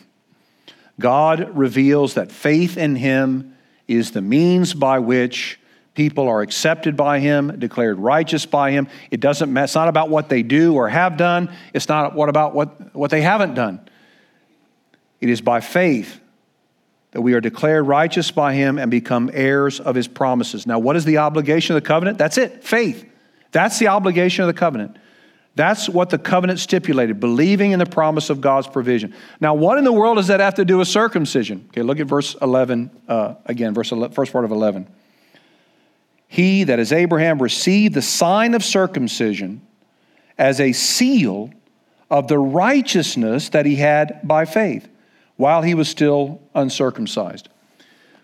God 1.00 1.56
reveals 1.58 2.14
that 2.16 2.32
faith 2.32 2.78
in 2.78 2.96
him 2.96 3.56
is 3.88 4.12
the 4.12 4.22
means 4.22 4.74
by 4.74 5.00
which 5.00 5.59
people 6.00 6.30
are 6.30 6.40
accepted 6.40 6.96
by 6.96 7.20
him, 7.20 7.60
declared 7.60 8.00
righteous 8.00 8.46
by 8.46 8.72
him. 8.72 8.88
It 9.12 9.20
doesn't 9.20 9.58
it's 9.58 9.76
not 9.76 9.90
about 9.90 10.08
what 10.08 10.30
they 10.30 10.44
do 10.44 10.74
or 10.74 10.88
have 10.88 11.18
done. 11.18 11.54
It's 11.74 11.90
not 11.90 12.16
what 12.16 12.30
about 12.30 12.56
what, 12.56 12.96
what 12.96 13.12
they 13.12 13.22
haven't 13.22 13.54
done. 13.54 13.82
It 15.20 15.28
is 15.28 15.42
by 15.42 15.60
faith 15.60 16.22
that 17.12 17.20
we 17.20 17.34
are 17.34 17.42
declared 17.42 17.86
righteous 17.86 18.32
by 18.32 18.54
him 18.54 18.78
and 18.78 18.90
become 18.90 19.30
heirs 19.34 19.82
of 19.82 19.94
his 19.94 20.08
promises. 20.08 20.66
Now, 20.66 20.80
what 20.80 20.96
is 20.96 21.04
the 21.04 21.18
obligation 21.18 21.76
of 21.76 21.84
the 21.84 21.86
covenant? 21.86 22.18
That's 22.18 22.38
it, 22.38 22.64
faith. 22.64 23.04
That's 23.52 23.78
the 23.78 23.90
obligation 23.90 24.44
of 24.44 24.48
the 24.48 24.58
covenant. 24.58 24.96
That's 25.56 25.90
what 25.90 26.12
the 26.12 26.18
covenant 26.18 26.60
stipulated, 26.60 27.20
believing 27.20 27.72
in 27.72 27.80
the 27.80 27.86
promise 27.86 28.30
of 28.30 28.40
God's 28.40 28.68
provision. 28.68 29.14
Now, 29.42 29.54
what 29.54 29.78
in 29.78 29.84
the 29.84 29.92
world 29.92 30.16
does 30.16 30.28
that 30.28 30.40
have 30.40 30.56
to 30.56 30.64
do 30.64 30.78
with 30.78 30.88
circumcision? 30.88 31.66
Okay, 31.72 31.82
look 31.82 32.00
at 32.00 32.08
verse 32.08 32.38
11 32.42 32.90
uh, 33.10 33.34
again, 33.44 33.74
verse 33.74 33.92
11, 33.92 34.16
first 34.16 34.32
part 34.32 34.46
of 34.46 34.52
11 34.52 34.88
he, 36.32 36.63
that 36.65 36.78
is 36.78 36.94
Abraham, 36.94 37.42
received 37.42 37.96
the 37.96 38.04
sign 38.04 38.54
of 38.54 38.63
circumcision 38.63 39.62
as 40.38 40.60
a 40.60 40.72
seal 40.74 41.52
of 42.10 42.28
the 42.28 42.38
righteousness 42.38 43.50
that 43.50 43.65
he 43.65 43.76
had 43.76 44.22
by 44.24 44.46
faith 44.46 44.88
while 45.38 45.63
he 45.63 45.74
was 45.74 45.89
still 45.89 46.39
uncircumcised. 46.54 47.50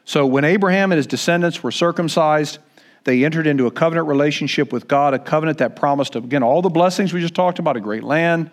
So 0.05 0.27
when 0.27 0.43
Abraham 0.45 0.91
and 0.91 0.97
his 0.97 1.07
descendants 1.07 1.63
were 1.63 1.71
circumcised, 1.71 2.59
they 3.05 3.25
entered 3.25 3.47
into 3.47 3.65
a 3.65 3.71
covenant 3.71 4.07
relationship 4.07 4.71
with 4.71 4.87
God, 4.87 5.15
a 5.15 5.19
covenant 5.19 5.57
that 5.57 5.75
promised, 5.75 6.15
again, 6.15 6.43
all 6.43 6.61
the 6.61 6.69
blessings 6.69 7.11
we 7.11 7.21
just 7.21 7.33
talked 7.33 7.57
about 7.57 7.75
a 7.75 7.79
great 7.79 8.03
land, 8.03 8.51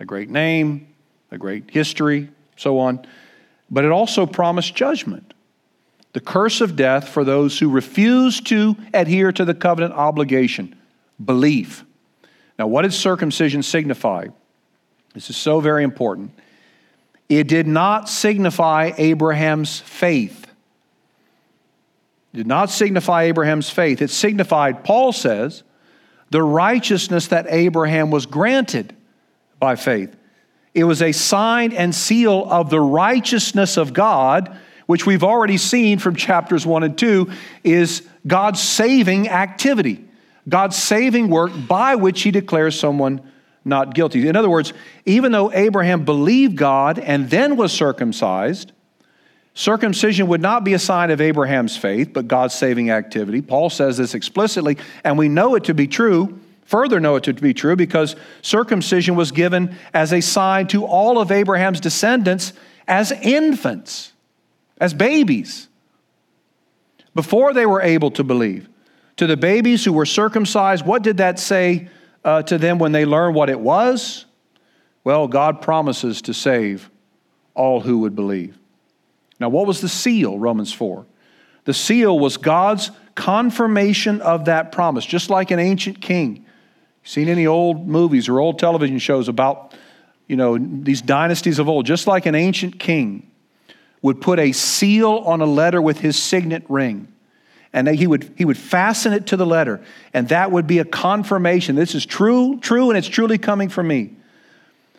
a 0.00 0.06
great 0.06 0.30
name, 0.30 0.88
a 1.30 1.36
great 1.36 1.70
history, 1.70 2.30
so 2.56 2.78
on. 2.78 3.04
But 3.70 3.84
it 3.84 3.90
also 3.90 4.24
promised 4.24 4.74
judgment 4.74 5.33
the 6.14 6.20
curse 6.20 6.60
of 6.60 6.76
death 6.76 7.08
for 7.08 7.24
those 7.24 7.58
who 7.58 7.68
refuse 7.68 8.40
to 8.40 8.76
adhere 8.94 9.32
to 9.32 9.44
the 9.44 9.52
covenant 9.52 9.92
obligation 9.94 10.74
belief. 11.22 11.84
Now, 12.58 12.68
what 12.68 12.82
did 12.82 12.92
circumcision 12.92 13.62
signify? 13.62 14.28
This 15.12 15.28
is 15.28 15.36
so 15.36 15.60
very 15.60 15.82
important. 15.82 16.30
It 17.28 17.48
did 17.48 17.66
not 17.66 18.08
signify 18.08 18.92
Abraham's 18.96 19.80
faith. 19.80 20.44
It 22.32 22.36
did 22.38 22.46
not 22.46 22.70
signify 22.70 23.24
Abraham's 23.24 23.70
faith. 23.70 24.00
It 24.00 24.10
signified, 24.10 24.84
Paul 24.84 25.12
says, 25.12 25.64
the 26.30 26.42
righteousness 26.42 27.28
that 27.28 27.46
Abraham 27.48 28.12
was 28.12 28.26
granted 28.26 28.94
by 29.58 29.74
faith. 29.74 30.14
It 30.74 30.84
was 30.84 31.02
a 31.02 31.10
sign 31.10 31.72
and 31.72 31.92
seal 31.92 32.46
of 32.48 32.70
the 32.70 32.80
righteousness 32.80 33.76
of 33.76 33.92
God 33.92 34.56
which 34.86 35.06
we've 35.06 35.24
already 35.24 35.56
seen 35.56 35.98
from 35.98 36.16
chapters 36.16 36.66
1 36.66 36.82
and 36.82 36.98
2, 36.98 37.30
is 37.62 38.06
God's 38.26 38.62
saving 38.62 39.28
activity, 39.28 40.04
God's 40.48 40.76
saving 40.76 41.28
work 41.28 41.52
by 41.66 41.94
which 41.94 42.22
he 42.22 42.30
declares 42.30 42.78
someone 42.78 43.20
not 43.64 43.94
guilty. 43.94 44.28
In 44.28 44.36
other 44.36 44.50
words, 44.50 44.72
even 45.06 45.32
though 45.32 45.50
Abraham 45.52 46.04
believed 46.04 46.56
God 46.56 46.98
and 46.98 47.30
then 47.30 47.56
was 47.56 47.72
circumcised, 47.72 48.72
circumcision 49.54 50.26
would 50.28 50.42
not 50.42 50.64
be 50.64 50.74
a 50.74 50.78
sign 50.78 51.10
of 51.10 51.20
Abraham's 51.20 51.76
faith, 51.76 52.10
but 52.12 52.28
God's 52.28 52.54
saving 52.54 52.90
activity. 52.90 53.40
Paul 53.40 53.70
says 53.70 53.96
this 53.96 54.14
explicitly, 54.14 54.76
and 55.02 55.16
we 55.16 55.28
know 55.28 55.54
it 55.54 55.64
to 55.64 55.74
be 55.74 55.86
true. 55.86 56.38
Further, 56.66 57.00
know 57.00 57.16
it 57.16 57.24
to 57.24 57.32
be 57.32 57.54
true 57.54 57.76
because 57.76 58.16
circumcision 58.42 59.16
was 59.16 59.32
given 59.32 59.76
as 59.92 60.12
a 60.12 60.20
sign 60.20 60.66
to 60.68 60.84
all 60.84 61.18
of 61.18 61.30
Abraham's 61.30 61.80
descendants 61.80 62.52
as 62.86 63.12
infants 63.12 64.13
as 64.78 64.94
babies 64.94 65.68
before 67.14 67.52
they 67.52 67.66
were 67.66 67.80
able 67.80 68.10
to 68.12 68.24
believe. 68.24 68.68
To 69.16 69.26
the 69.26 69.36
babies 69.36 69.84
who 69.84 69.92
were 69.92 70.06
circumcised, 70.06 70.84
what 70.84 71.02
did 71.02 71.18
that 71.18 71.38
say 71.38 71.88
uh, 72.24 72.42
to 72.42 72.58
them 72.58 72.78
when 72.78 72.92
they 72.92 73.04
learned 73.04 73.34
what 73.34 73.48
it 73.48 73.60
was? 73.60 74.24
Well, 75.04 75.28
God 75.28 75.62
promises 75.62 76.22
to 76.22 76.34
save 76.34 76.90
all 77.54 77.80
who 77.80 77.98
would 77.98 78.16
believe. 78.16 78.58
Now, 79.38 79.48
what 79.48 79.66
was 79.66 79.80
the 79.80 79.88
seal, 79.88 80.38
Romans 80.38 80.72
4? 80.72 81.06
The 81.64 81.74
seal 81.74 82.18
was 82.18 82.36
God's 82.36 82.90
confirmation 83.14 84.20
of 84.20 84.46
that 84.46 84.72
promise, 84.72 85.06
just 85.06 85.30
like 85.30 85.50
an 85.50 85.60
ancient 85.60 86.00
king. 86.00 86.44
Seen 87.04 87.28
any 87.28 87.46
old 87.46 87.86
movies 87.86 88.28
or 88.28 88.40
old 88.40 88.58
television 88.58 88.98
shows 88.98 89.28
about, 89.28 89.74
you 90.26 90.36
know, 90.36 90.58
these 90.58 91.02
dynasties 91.02 91.58
of 91.58 91.68
old, 91.68 91.86
just 91.86 92.06
like 92.06 92.26
an 92.26 92.34
ancient 92.34 92.80
king 92.80 93.30
would 94.04 94.20
put 94.20 94.38
a 94.38 94.52
seal 94.52 95.22
on 95.24 95.40
a 95.40 95.46
letter 95.46 95.80
with 95.80 95.98
his 95.98 96.22
signet 96.22 96.62
ring. 96.68 97.08
And 97.72 97.88
he 97.88 98.06
would, 98.06 98.34
he 98.36 98.44
would 98.44 98.58
fasten 98.58 99.14
it 99.14 99.28
to 99.28 99.36
the 99.38 99.46
letter. 99.46 99.82
And 100.12 100.28
that 100.28 100.52
would 100.52 100.66
be 100.66 100.78
a 100.78 100.84
confirmation. 100.84 101.74
This 101.74 101.94
is 101.94 102.04
true, 102.04 102.60
true, 102.60 102.90
and 102.90 102.98
it's 102.98 103.08
truly 103.08 103.38
coming 103.38 103.70
from 103.70 103.88
me. 103.88 104.14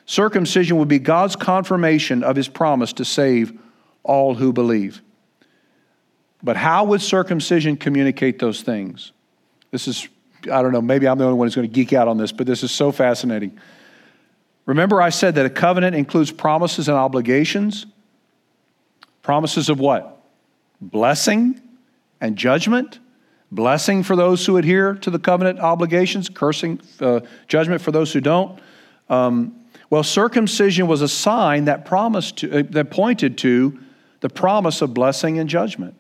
Circumcision 0.08 0.78
would 0.78 0.88
be 0.88 0.98
God's 0.98 1.36
confirmation 1.36 2.24
of 2.24 2.36
his 2.36 2.48
promise 2.48 2.94
to 2.94 3.06
save 3.06 3.54
all 4.02 4.34
who 4.34 4.52
believe. 4.52 5.04
But 6.42 6.58
how 6.58 6.86
would 6.86 7.00
circumcision 7.00 7.78
communicate 7.78 8.40
those 8.40 8.64
things? 8.64 9.12
This 9.70 9.88
is, 9.88 10.08
I 10.52 10.64
don't 10.64 10.72
know, 10.72 10.82
maybe 10.82 11.08
I'm 11.08 11.20
the 11.20 11.26
only 11.26 11.38
one 11.38 11.46
who's 11.46 11.56
going 11.56 11.70
to 11.70 11.74
geek 11.74 11.94
out 11.94 12.08
on 12.08 12.18
this, 12.18 12.32
but 12.32 12.48
this 12.48 12.64
is 12.64 12.72
so 12.72 12.92
fascinating. 12.92 13.60
Remember, 14.66 15.00
I 15.00 15.10
said 15.10 15.36
that 15.36 15.46
a 15.46 15.50
covenant 15.52 15.96
includes 15.96 16.32
promises 16.32 16.88
and 16.88 16.98
obligations. 16.98 17.86
Promises 19.26 19.70
of 19.70 19.80
what? 19.80 20.22
Blessing 20.80 21.60
and 22.22 22.36
judgment. 22.36 23.00
Blessing 23.52 24.04
for 24.04 24.16
those 24.16 24.46
who 24.46 24.58
adhere 24.58 24.94
to 24.94 25.10
the 25.10 25.18
covenant 25.18 25.60
obligations, 25.60 26.30
cursing, 26.30 26.80
uh, 27.00 27.22
judgment 27.48 27.82
for 27.82 27.90
those 27.90 28.14
who 28.14 28.22
don't. 28.22 28.60
Um, 29.10 29.66
well, 29.90 30.04
circumcision 30.04 30.86
was 30.86 31.02
a 31.02 31.08
sign 31.08 31.66
that 31.66 31.86
promised 31.86 32.38
to, 32.38 32.60
uh, 32.60 32.64
that 32.70 32.92
pointed 32.92 33.36
to 33.40 33.80
the 34.20 34.30
promise 34.30 34.84
of 34.84 34.94
blessing 34.94 35.40
and 35.40 35.50
judgment. 35.50 35.96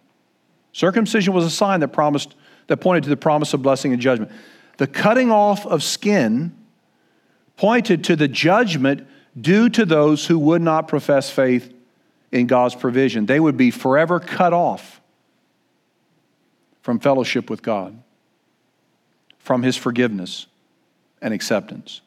Circumcision 0.71 1.33
was 1.33 1.45
a 1.45 1.49
sign 1.49 1.79
that 1.79 1.87
promised 1.87 2.35
that 2.67 2.77
pointed 2.77 3.05
to 3.05 3.09
the 3.09 3.17
promise 3.17 3.55
of 3.55 3.63
blessing 3.63 3.91
and 3.91 3.99
judgment. 3.99 4.31
The 4.77 4.85
cutting 4.85 5.31
off 5.31 5.65
of 5.65 5.81
skin 5.81 6.55
pointed 7.57 8.03
to 8.03 8.15
the 8.15 8.27
judgment 8.27 9.07
due 9.41 9.67
to 9.69 9.83
those 9.83 10.27
who 10.27 10.37
would 10.37 10.61
not 10.61 10.87
profess 10.87 11.31
faith 11.31 11.74
in 12.35 12.47
God's 12.47 12.75
provision. 12.75 13.25
They 13.25 13.39
would 13.39 13.55
be 13.55 13.71
forever 13.71 14.19
cut 14.19 14.53
off 14.53 14.99
from 16.81 16.99
fellowship 16.99 17.49
with 17.49 17.63
God, 17.63 17.97
from 19.39 19.63
His 19.63 19.77
forgiveness 19.77 20.45
and 21.21 21.33
acceptance. 21.33 22.01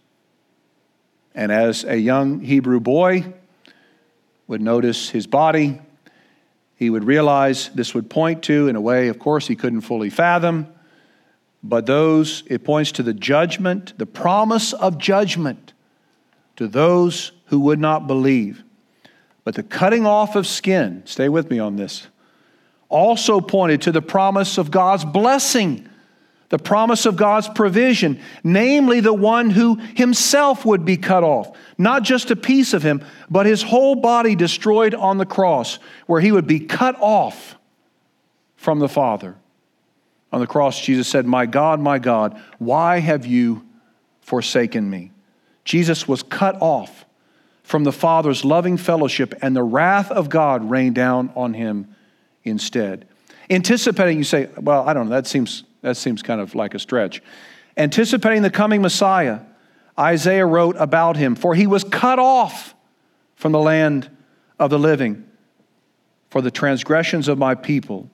And 1.35 1.51
as 1.51 1.85
a 1.85 1.97
young 1.97 2.41
Hebrew 2.41 2.79
boy 2.79 3.33
would 4.47 4.61
notice 4.61 5.09
his 5.09 5.27
body, 5.27 5.81
he 6.77 6.91
would 6.91 7.05
realize 7.05 7.71
this 7.71 7.95
would 7.95 8.11
point 8.11 8.43
to, 8.45 8.69
in 8.69 8.77
a 8.77 8.81
way, 8.81 9.09
of 9.09 9.19
course, 9.19 9.47
he 9.47 9.57
couldn't 9.57 9.83
fully 9.83 10.11
fathom, 10.11 10.67
but 11.63 11.87
those, 11.87 12.43
it 12.47 12.65
points 12.65 12.93
to 12.93 13.03
the 13.03 13.15
judgment, 13.15 13.97
the 13.99 14.07
promise 14.07 14.73
of 14.73 14.99
judgment 14.99 15.73
to 16.57 16.69
those 16.69 17.33
who 17.47 17.61
would 17.61 17.79
not 17.79 18.07
believe. 18.07 18.63
But 19.49 19.55
the 19.55 19.63
cutting 19.63 20.05
off 20.05 20.37
of 20.37 20.47
skin, 20.47 21.01
stay 21.07 21.31
with 21.31 21.51
me 21.51 21.59
on 21.59 21.77
this, 21.77 22.07
also 22.91 23.41
pointed 23.41 23.81
to 23.81 23.93
the 23.93 24.03
promise 24.03 24.59
of 24.59 24.71
God's 24.71 25.07
blessing 25.07 25.89
the 26.51 26.59
promise 26.59 27.07
of 27.07 27.17
God's 27.17 27.49
provision, 27.49 28.21
namely 28.45 29.01
the 29.01 29.15
one 29.15 29.49
who 29.49 29.77
himself 29.77 30.67
would 30.67 30.85
be 30.85 30.99
cut 30.99 31.25
off, 31.25 31.57
not 31.79 32.03
just 32.03 32.31
a 32.31 32.37
piece 32.37 32.75
of 32.75 32.83
him, 32.83 33.03
but 33.31 33.47
his 33.47 33.63
whole 33.63 33.95
body 33.95 34.35
destroyed 34.35 34.95
on 34.95 35.17
the 35.17 35.25
cross, 35.25 35.79
where 36.07 36.21
he 36.21 36.31
would 36.31 36.47
be 36.47 36.61
cut 36.61 36.97
off 37.01 37.57
from 38.57 38.81
the 38.81 38.89
Father. 38.89 39.35
On 40.31 40.41
the 40.41 40.47
cross, 40.47 40.79
Jesus 40.79 41.09
said, 41.09 41.25
My 41.25 41.47
God, 41.47 41.81
my 41.81 41.99
God, 41.99 42.39
why 42.59 42.99
have 42.99 43.25
you 43.25 43.65
forsaken 44.21 44.91
me? 44.91 45.11
Jesus 45.65 46.07
was 46.07 46.23
cut 46.23 46.61
off 46.61 47.07
from 47.69 47.85
the 47.85 47.93
Father's 47.93 48.47
loving 48.47 48.79
fellowship, 48.79 49.35
and 49.43 49.55
the 49.55 49.63
wrath 49.63 50.11
of 50.11 50.31
God 50.31 50.71
rained 50.71 50.95
down 50.95 51.31
on 51.37 51.53
him 51.53 51.95
instead. 52.43 53.07
Anticipating, 53.51 54.17
you 54.17 54.25
say, 54.25 54.49
Well, 54.59 54.89
I 54.89 54.95
don't 54.95 55.11
know, 55.11 55.15
that 55.17 55.27
seems 55.27 55.65
that 55.83 55.99
seems 55.99 56.23
kind 56.23 56.41
of 56.41 56.55
like 56.55 56.73
a 56.73 56.79
stretch. 56.79 57.23
Anticipating 57.77 58.41
the 58.41 58.49
coming 58.49 58.81
Messiah, 58.81 59.41
Isaiah 59.99 60.47
wrote 60.47 60.77
about 60.79 61.19
him, 61.19 61.35
for 61.35 61.55
he 61.55 61.67
was 61.67 61.85
cut 61.85 62.19
off 62.19 62.75
from 63.37 63.53
the 63.53 63.61
land 63.61 64.09
of 64.59 64.71
the 64.71 64.79
living 64.79 65.27
for 66.31 66.41
the 66.41 66.51
transgressions 66.51 67.29
of 67.29 67.37
my 67.37 67.55
people. 67.55 68.09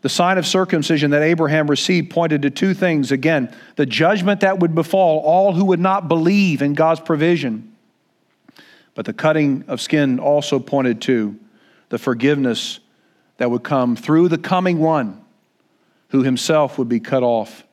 The 0.00 0.08
sign 0.08 0.38
of 0.38 0.46
circumcision 0.46 1.10
that 1.10 1.20
Abraham 1.20 1.68
received 1.68 2.10
pointed 2.10 2.40
to 2.42 2.50
two 2.50 2.72
things. 2.72 3.12
Again, 3.12 3.54
the 3.76 3.84
judgment 3.84 4.40
that 4.40 4.60
would 4.60 4.74
befall 4.74 5.20
all 5.20 5.52
who 5.52 5.66
would 5.66 5.80
not 5.80 6.08
believe 6.08 6.62
in 6.62 6.72
God's 6.72 7.00
provision. 7.00 7.73
But 8.94 9.06
the 9.06 9.12
cutting 9.12 9.64
of 9.68 9.80
skin 9.80 10.18
also 10.18 10.58
pointed 10.58 11.02
to 11.02 11.38
the 11.88 11.98
forgiveness 11.98 12.80
that 13.36 13.50
would 13.50 13.64
come 13.64 13.96
through 13.96 14.28
the 14.28 14.38
coming 14.38 14.78
one 14.78 15.20
who 16.08 16.22
himself 16.22 16.78
would 16.78 16.88
be 16.88 17.00
cut 17.00 17.22
off 17.22 17.64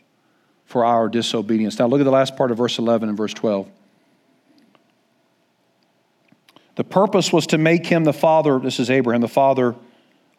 for 0.66 0.84
our 0.84 1.10
disobedience. 1.10 1.78
Now, 1.78 1.88
look 1.88 2.02
at 2.02 2.06
the 2.06 2.12
last 2.12 2.36
part 2.36 2.50
of 2.50 2.58
verse 2.58 2.80
11 2.80 3.10
and 3.10 3.18
verse 3.18 3.34
12. 3.34 3.70
The 6.76 6.84
purpose 6.84 7.32
was 7.32 7.48
to 7.48 7.58
make 7.58 7.86
him 7.86 8.06
the 8.06 8.14
father, 8.14 8.58
this 8.58 8.80
is 8.80 8.90
Abraham, 8.90 9.22
the 9.22 9.28
father 9.28 9.76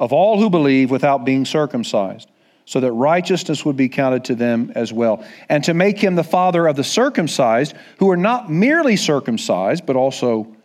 of 0.00 0.12
all 0.12 0.40
who 0.40 0.50
believe 0.50 0.90
without 0.90 1.24
being 1.24 1.44
circumcised, 1.44 2.28
so 2.64 2.80
that 2.80 2.90
righteousness 2.90 3.64
would 3.64 3.76
be 3.76 3.88
counted 3.88 4.24
to 4.24 4.34
them 4.34 4.72
as 4.74 4.92
well. 4.92 5.24
And 5.48 5.62
to 5.64 5.74
make 5.74 5.98
him 5.98 6.16
the 6.16 6.24
father 6.24 6.66
of 6.66 6.74
the 6.74 6.82
circumcised, 6.82 7.74
who 7.98 8.10
are 8.10 8.16
not 8.16 8.50
merely 8.50 8.96
circumcised, 8.96 9.86
but 9.86 9.94
also 9.94 10.56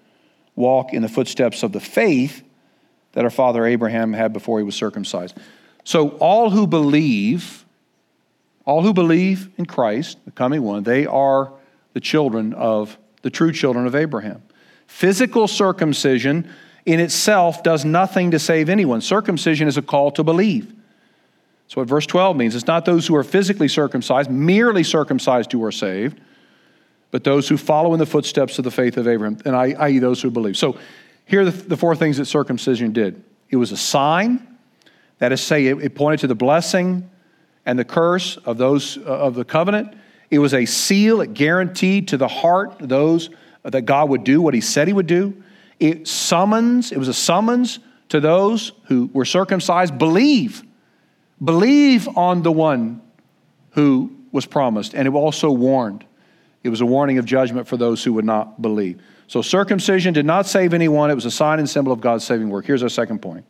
walk 0.57 0.93
in 0.93 1.01
the 1.01 1.07
footsteps 1.07 1.63
of 1.63 1.71
the 1.71 1.79
faith 1.79 2.43
that 3.13 3.23
our 3.23 3.29
father 3.29 3.65
Abraham 3.65 4.11
had 4.11 4.33
before 4.33 4.57
he 4.57 4.65
was 4.65 4.75
circumcised. 4.75 5.37
So, 5.85 6.09
all 6.17 6.49
who 6.49 6.67
believe, 6.67 7.65
all 8.65 8.81
who 8.81 8.93
believe 8.93 9.49
in 9.57 9.65
Christ, 9.65 10.17
the 10.25 10.31
coming 10.31 10.63
one, 10.63 10.83
they 10.83 11.05
are 11.05 11.53
the 11.93 12.01
children 12.01 12.53
of 12.53 12.97
the 13.21 13.29
true 13.29 13.53
children 13.53 13.87
of 13.87 13.95
Abraham. 13.95 14.43
Physical 14.87 15.47
circumcision 15.47 16.49
in 16.85 16.99
itself 16.99 17.63
does 17.63 17.85
nothing 17.85 18.31
to 18.31 18.39
save 18.39 18.69
anyone. 18.69 19.01
Circumcision 19.01 19.67
is 19.67 19.77
a 19.77 19.81
call 19.81 20.11
to 20.11 20.23
believe. 20.23 20.73
That's 21.63 21.75
what 21.75 21.87
verse 21.87 22.05
12 22.05 22.37
means. 22.37 22.55
It's 22.55 22.67
not 22.67 22.85
those 22.85 23.07
who 23.07 23.15
are 23.15 23.23
physically 23.23 23.67
circumcised, 23.67 24.29
merely 24.29 24.83
circumcised, 24.83 25.51
who 25.51 25.63
are 25.63 25.71
saved, 25.71 26.19
but 27.11 27.23
those 27.23 27.47
who 27.47 27.57
follow 27.57 27.93
in 27.93 27.99
the 27.99 28.05
footsteps 28.05 28.57
of 28.57 28.63
the 28.63 28.71
faith 28.71 28.97
of 28.97 29.07
Abraham, 29.07 29.37
and 29.45 29.55
I, 29.55 29.71
i.e., 29.71 29.99
those 29.99 30.21
who 30.21 30.29
believe. 30.29 30.57
So 30.57 30.77
here 31.25 31.41
are 31.41 31.45
the, 31.45 31.51
the 31.51 31.77
four 31.77 31.95
things 31.95 32.17
that 32.17 32.25
circumcision 32.25 32.91
did 32.91 33.23
it 33.49 33.55
was 33.55 33.71
a 33.71 33.77
sign, 33.77 34.57
that 35.19 35.31
is, 35.31 35.41
say, 35.41 35.67
it, 35.67 35.81
it 35.81 35.95
pointed 35.95 36.19
to 36.21 36.27
the 36.27 36.35
blessing 36.35 37.09
and 37.65 37.77
the 37.79 37.85
curse 37.85 38.37
of 38.37 38.57
those 38.57 38.97
uh, 38.97 39.01
of 39.01 39.35
the 39.35 39.45
covenant. 39.45 39.95
It 40.29 40.39
was 40.39 40.53
a 40.53 40.65
seal. 40.65 41.21
It 41.21 41.33
guaranteed 41.33 42.09
to 42.09 42.17
the 42.17 42.27
heart 42.27 42.75
those 42.79 43.29
that 43.63 43.83
God 43.83 44.09
would 44.09 44.23
do 44.23 44.41
what 44.41 44.53
He 44.53 44.61
said 44.61 44.87
He 44.87 44.93
would 44.93 45.07
do. 45.07 45.41
It 45.79 46.07
summons. 46.07 46.91
It 46.91 46.97
was 46.97 47.07
a 47.07 47.13
summons 47.13 47.79
to 48.09 48.19
those 48.19 48.71
who 48.85 49.09
were 49.13 49.25
circumcised. 49.25 49.97
Believe, 49.97 50.63
believe 51.43 52.07
on 52.17 52.41
the 52.41 52.51
one 52.51 53.01
who 53.71 54.11
was 54.31 54.45
promised, 54.45 54.93
and 54.93 55.07
it 55.07 55.13
also 55.13 55.51
warned. 55.51 56.05
It 56.67 56.69
was 56.69 56.81
a 56.81 56.85
warning 56.85 57.17
of 57.17 57.23
judgment 57.23 57.65
for 57.65 57.77
those 57.77 58.03
who 58.03 58.11
would 58.11 58.25
not 58.25 58.61
believe. 58.61 59.01
So 59.27 59.41
circumcision 59.41 60.13
did 60.13 60.25
not 60.25 60.45
save 60.45 60.73
anyone. 60.73 61.09
It 61.09 61.15
was 61.15 61.23
a 61.23 61.31
sign 61.31 61.59
and 61.59 61.69
symbol 61.69 61.93
of 61.93 62.01
God's 62.01 62.25
saving 62.25 62.49
work. 62.49 62.65
Here's 62.65 62.83
our 62.83 62.89
second 62.89 63.21
point. 63.21 63.45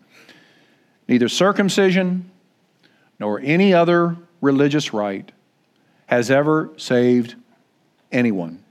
Neither 1.08 1.28
circumcision 1.28 2.30
nor 3.20 3.40
any 3.40 3.74
other 3.74 4.16
religious 4.40 4.94
rite 4.94 5.32
has 6.06 6.30
ever 6.30 6.70
saved 6.78 7.34
anyone. 8.12 8.64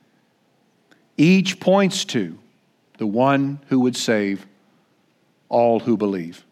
Each 1.17 1.59
points 1.59 2.05
to 2.05 2.39
the 2.99 3.07
one 3.09 3.59
who 3.67 3.81
would 3.81 3.97
save 3.97 4.47
all 5.49 5.81
who 5.81 5.97
believe. 5.97 6.45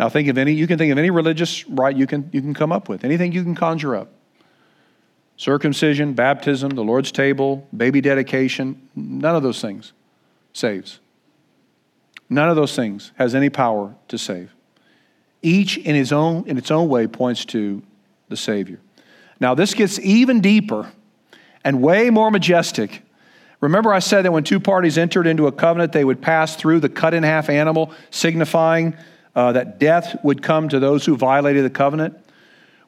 Now 0.00 0.08
think 0.08 0.26
of 0.26 0.38
any 0.38 0.54
you 0.54 0.66
can 0.66 0.76
think 0.76 0.90
of 0.90 0.98
any 0.98 1.10
religious 1.10 1.68
rite 1.68 1.96
you 1.96 2.08
can 2.08 2.28
you 2.32 2.40
can 2.40 2.52
come 2.52 2.72
up 2.72 2.88
with. 2.88 3.04
Anything 3.04 3.30
you 3.30 3.44
can 3.44 3.54
conjure 3.54 3.94
up. 3.94 4.10
Circumcision, 5.36 6.14
baptism, 6.14 6.70
the 6.70 6.84
Lord's 6.84 7.12
table, 7.12 7.66
baby 7.76 8.00
dedication, 8.00 8.88
none 8.94 9.36
of 9.36 9.42
those 9.42 9.60
things 9.60 9.92
saves. 10.54 11.00
None 12.30 12.48
of 12.48 12.56
those 12.56 12.74
things 12.74 13.12
has 13.16 13.34
any 13.34 13.50
power 13.50 13.94
to 14.08 14.18
save. 14.18 14.52
Each 15.42 15.76
in, 15.76 15.94
his 15.94 16.12
own, 16.12 16.44
in 16.46 16.56
its 16.56 16.70
own 16.70 16.88
way 16.88 17.06
points 17.06 17.44
to 17.46 17.82
the 18.28 18.36
Savior. 18.36 18.80
Now, 19.38 19.54
this 19.54 19.74
gets 19.74 19.98
even 19.98 20.40
deeper 20.40 20.90
and 21.62 21.82
way 21.82 22.10
more 22.10 22.30
majestic. 22.30 23.02
Remember, 23.60 23.92
I 23.92 23.98
said 23.98 24.24
that 24.24 24.32
when 24.32 24.44
two 24.44 24.58
parties 24.58 24.96
entered 24.96 25.26
into 25.26 25.46
a 25.46 25.52
covenant, 25.52 25.92
they 25.92 26.04
would 26.04 26.22
pass 26.22 26.56
through 26.56 26.80
the 26.80 26.88
cut 26.88 27.12
in 27.12 27.22
half 27.22 27.50
animal, 27.50 27.92
signifying 28.10 28.96
uh, 29.34 29.52
that 29.52 29.78
death 29.78 30.16
would 30.24 30.42
come 30.42 30.68
to 30.70 30.80
those 30.80 31.04
who 31.04 31.16
violated 31.16 31.64
the 31.64 31.70
covenant. 31.70 32.18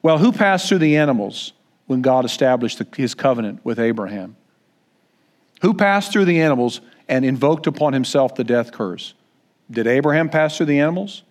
Well, 0.03 0.19
who 0.19 0.33
passed 0.33 0.69
through 0.69 0.79
the 0.79 0.97
animals 0.97 1.53
when 1.89 2.03
God 2.03 2.25
established 2.25 2.79
the, 2.79 2.87
his 2.97 3.15
covenant 3.15 3.65
with 3.65 3.81
Abraham? 3.81 4.37
Who 5.63 5.75
passed 5.75 6.13
through 6.13 6.27
the 6.27 6.41
animals 6.41 6.81
and 7.09 7.25
invoked 7.25 7.67
upon 7.67 7.95
himself 7.95 8.37
the 8.37 8.45
death 8.45 8.71
curse? 8.71 9.15
Did 9.69 9.89
Abraham 9.89 10.29
pass 10.29 10.57
through 10.57 10.67
the 10.67 10.79
animals? 10.79 11.25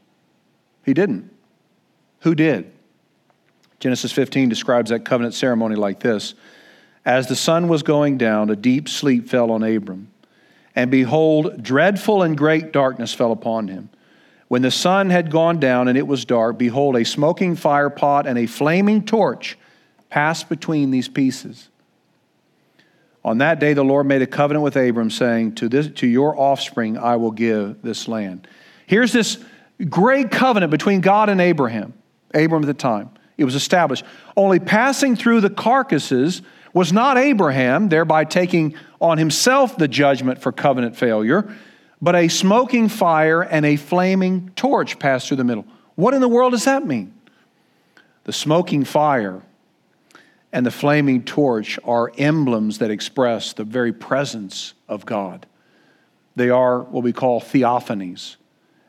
He 0.84 0.94
didn't. 0.94 1.32
Who 2.22 2.36
did? 2.36 2.72
Genesis 3.80 4.12
15 4.12 4.50
describes 4.50 4.90
that 4.90 5.06
covenant 5.06 5.36
ceremony 5.36 5.76
like 5.76 6.00
this 6.00 6.34
As 7.06 7.28
the 7.28 7.36
sun 7.36 7.68
was 7.68 7.84
going 7.84 8.18
down, 8.18 8.50
a 8.50 8.56
deep 8.56 8.90
sleep 8.90 9.30
fell 9.30 9.52
on 9.52 9.64
Abram. 9.64 10.12
And 10.76 10.92
behold, 10.92 11.64
dreadful 11.64 12.22
and 12.22 12.38
great 12.38 12.72
darkness 12.72 13.14
fell 13.14 13.32
upon 13.32 13.68
him. 13.68 13.90
When 14.48 14.62
the 14.62 14.72
sun 14.72 15.10
had 15.10 15.32
gone 15.32 15.60
down 15.60 15.88
and 15.88 15.98
it 15.98 16.08
was 16.08 16.24
dark, 16.24 16.58
behold, 16.58 16.96
a 16.96 17.04
smoking 17.04 17.56
fire 17.56 17.90
pot 17.90 18.26
and 18.28 18.38
a 18.38 18.46
flaming 18.46 19.04
torch 19.04 19.58
passed 20.10 20.50
between 20.50 20.92
these 20.92 21.08
pieces. 21.08 21.70
On 23.24 23.40
that 23.40 23.60
day, 23.60 23.74
the 23.74 23.84
Lord 23.84 24.06
made 24.06 24.22
a 24.22 24.28
covenant 24.28 24.64
with 24.64 24.78
Abram, 24.78 25.10
saying, 25.10 25.56
To, 25.56 25.68
this, 25.68 25.88
to 26.00 26.08
your 26.08 26.40
offspring 26.40 26.98
I 26.98 27.18
will 27.18 27.32
give 27.32 27.82
this 27.82 28.08
land. 28.08 28.48
Here's 28.86 29.12
this 29.12 29.38
great 29.90 30.32
covenant 30.32 30.72
between 30.72 31.02
God 31.02 31.28
and 31.28 31.42
Abraham, 31.42 31.94
Abram 32.34 32.64
at 32.64 32.68
the 32.68 32.74
time. 32.74 33.10
It 33.38 33.44
was 33.44 33.56
established. 33.56 34.04
Only 34.36 34.60
passing 34.60 35.16
through 35.16 35.42
the 35.42 35.50
carcasses 35.50 36.42
was 36.74 36.94
not 36.94 37.18
Abraham, 37.18 37.90
thereby 37.90 38.24
taking 38.24 38.76
on 39.02 39.18
himself 39.18 39.78
the 39.78 39.88
judgment 39.88 40.42
for 40.42 40.52
covenant 40.52 40.96
failure, 40.96 41.54
but 42.02 42.16
a 42.16 42.28
smoking 42.28 42.88
fire 42.88 43.42
and 43.42 43.66
a 43.66 43.76
flaming 43.76 44.52
torch 44.56 45.00
passed 45.00 45.28
through 45.28 45.38
the 45.38 45.44
middle. 45.44 45.66
What 45.96 46.14
in 46.14 46.22
the 46.22 46.28
world 46.28 46.54
does 46.54 46.66
that 46.66 46.86
mean? 46.86 47.14
The 48.24 48.34
smoking 48.34 48.86
fire 48.86 49.42
and 50.52 50.66
the 50.66 50.72
flaming 50.72 51.24
torch 51.24 51.78
are 51.84 52.12
emblems 52.18 52.80
that 52.80 52.90
express 52.90 53.54
the 53.54 53.64
very 53.64 53.92
presence 53.92 54.74
of 54.88 55.06
God. 55.06 55.46
They 56.36 56.50
are 56.50 56.82
what 56.82 57.04
we 57.04 57.14
call 57.14 57.42
theophanies, 57.42 58.38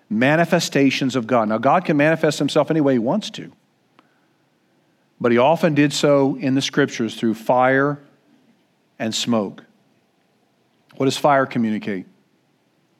manifestations 0.08 1.16
of 1.16 1.26
God. 1.26 1.48
Now, 1.48 1.58
God 1.58 1.84
can 1.84 1.96
manifest 1.96 2.38
himself 2.38 2.70
any 2.70 2.80
way 2.80 2.94
he 2.94 2.98
wants 2.98 3.30
to, 3.30 3.50
but 5.20 5.32
he 5.32 5.38
often 5.38 5.74
did 5.74 5.92
so 5.92 6.36
in 6.36 6.54
the 6.54 6.62
scriptures 6.62 7.16
through 7.16 7.34
fire 7.34 7.98
and 8.98 9.14
smoke. 9.14 9.64
What 10.96 11.06
does 11.06 11.16
fire 11.16 11.46
communicate? 11.46 12.06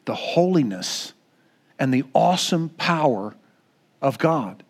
The 0.05 0.15
holiness 0.15 1.13
and 1.79 1.93
the 1.93 2.05
awesome 2.15 2.71
power 2.71 3.35
of 4.01 4.19
God. 4.19 4.63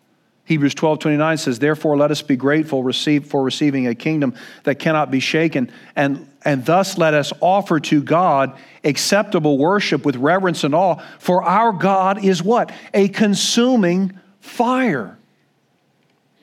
Hebrews 0.49 0.75
12 0.77 1.01
29 1.01 1.37
says, 1.37 1.59
Therefore, 1.59 1.99
let 1.99 2.11
us 2.11 2.23
be 2.23 2.35
grateful 2.35 2.83
receive, 2.83 3.27
for 3.27 3.43
receiving 3.43 3.87
a 3.87 3.95
kingdom 3.95 4.35
that 4.65 4.77
cannot 4.77 5.11
be 5.11 5.21
shaken, 5.21 5.71
and, 5.95 6.27
and 6.43 6.65
thus 6.65 6.97
let 6.97 7.13
us 7.13 7.35
offer 7.43 7.79
to 7.81 8.03
God 8.03 8.59
acceptable 8.83 9.59
worship 9.59 10.07
with 10.07 10.17
reverence 10.17 10.65
and 10.65 10.75
awe. 10.75 11.03
For 11.19 11.43
our 11.43 11.73
God 11.73 12.25
is 12.25 12.43
what? 12.43 12.73
A 12.95 13.09
consuming 13.09 14.19
fire. 14.41 15.19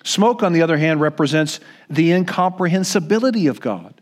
Smoke, 0.04 0.44
on 0.44 0.54
the 0.54 0.62
other 0.62 0.78
hand, 0.78 1.02
represents 1.02 1.60
the 1.90 2.12
incomprehensibility 2.12 3.48
of 3.48 3.60
God. 3.60 4.00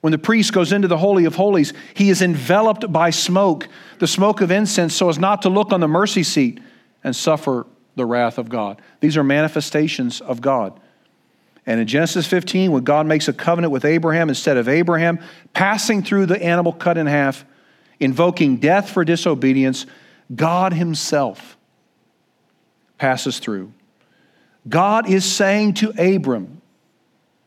When 0.00 0.12
the 0.12 0.18
priest 0.18 0.52
goes 0.52 0.72
into 0.72 0.86
the 0.86 0.96
Holy 0.96 1.24
of 1.24 1.34
Holies, 1.34 1.72
he 1.94 2.08
is 2.08 2.22
enveloped 2.22 2.92
by 2.92 3.10
smoke, 3.10 3.66
the 3.98 4.06
smoke 4.06 4.42
of 4.42 4.52
incense, 4.52 4.94
so 4.94 5.08
as 5.08 5.18
not 5.18 5.42
to 5.42 5.48
look 5.48 5.72
on 5.72 5.80
the 5.80 5.88
mercy 5.88 6.22
seat 6.22 6.60
and 7.02 7.16
suffer 7.16 7.66
the 7.96 8.06
wrath 8.06 8.38
of 8.38 8.48
God. 8.48 8.80
These 9.00 9.16
are 9.16 9.24
manifestations 9.24 10.20
of 10.20 10.40
God. 10.40 10.78
And 11.66 11.80
in 11.80 11.86
Genesis 11.86 12.26
15, 12.26 12.72
when 12.72 12.84
God 12.84 13.06
makes 13.06 13.28
a 13.28 13.32
covenant 13.32 13.72
with 13.72 13.84
Abraham 13.84 14.28
instead 14.28 14.56
of 14.56 14.68
Abraham, 14.68 15.20
passing 15.52 16.02
through 16.02 16.26
the 16.26 16.42
animal 16.42 16.72
cut 16.72 16.96
in 16.96 17.06
half, 17.06 17.44
invoking 17.98 18.56
death 18.56 18.90
for 18.90 19.04
disobedience, 19.04 19.86
God 20.34 20.72
Himself 20.72 21.56
passes 22.98 23.38
through. 23.38 23.72
God 24.68 25.08
is 25.08 25.24
saying 25.24 25.74
to 25.74 25.90
Abram, 25.98 26.60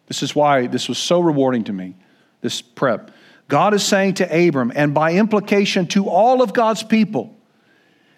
this 0.07 0.23
is 0.23 0.35
why 0.35 0.67
this 0.67 0.89
was 0.89 0.97
so 0.97 1.19
rewarding 1.19 1.63
to 1.65 1.73
me, 1.73 1.95
this 2.41 2.61
prep. 2.61 3.11
God 3.47 3.73
is 3.73 3.83
saying 3.83 4.15
to 4.15 4.47
Abram, 4.47 4.71
and 4.75 4.93
by 4.93 5.13
implication 5.13 5.87
to 5.87 6.07
all 6.07 6.41
of 6.41 6.53
God's 6.53 6.83
people, 6.83 7.32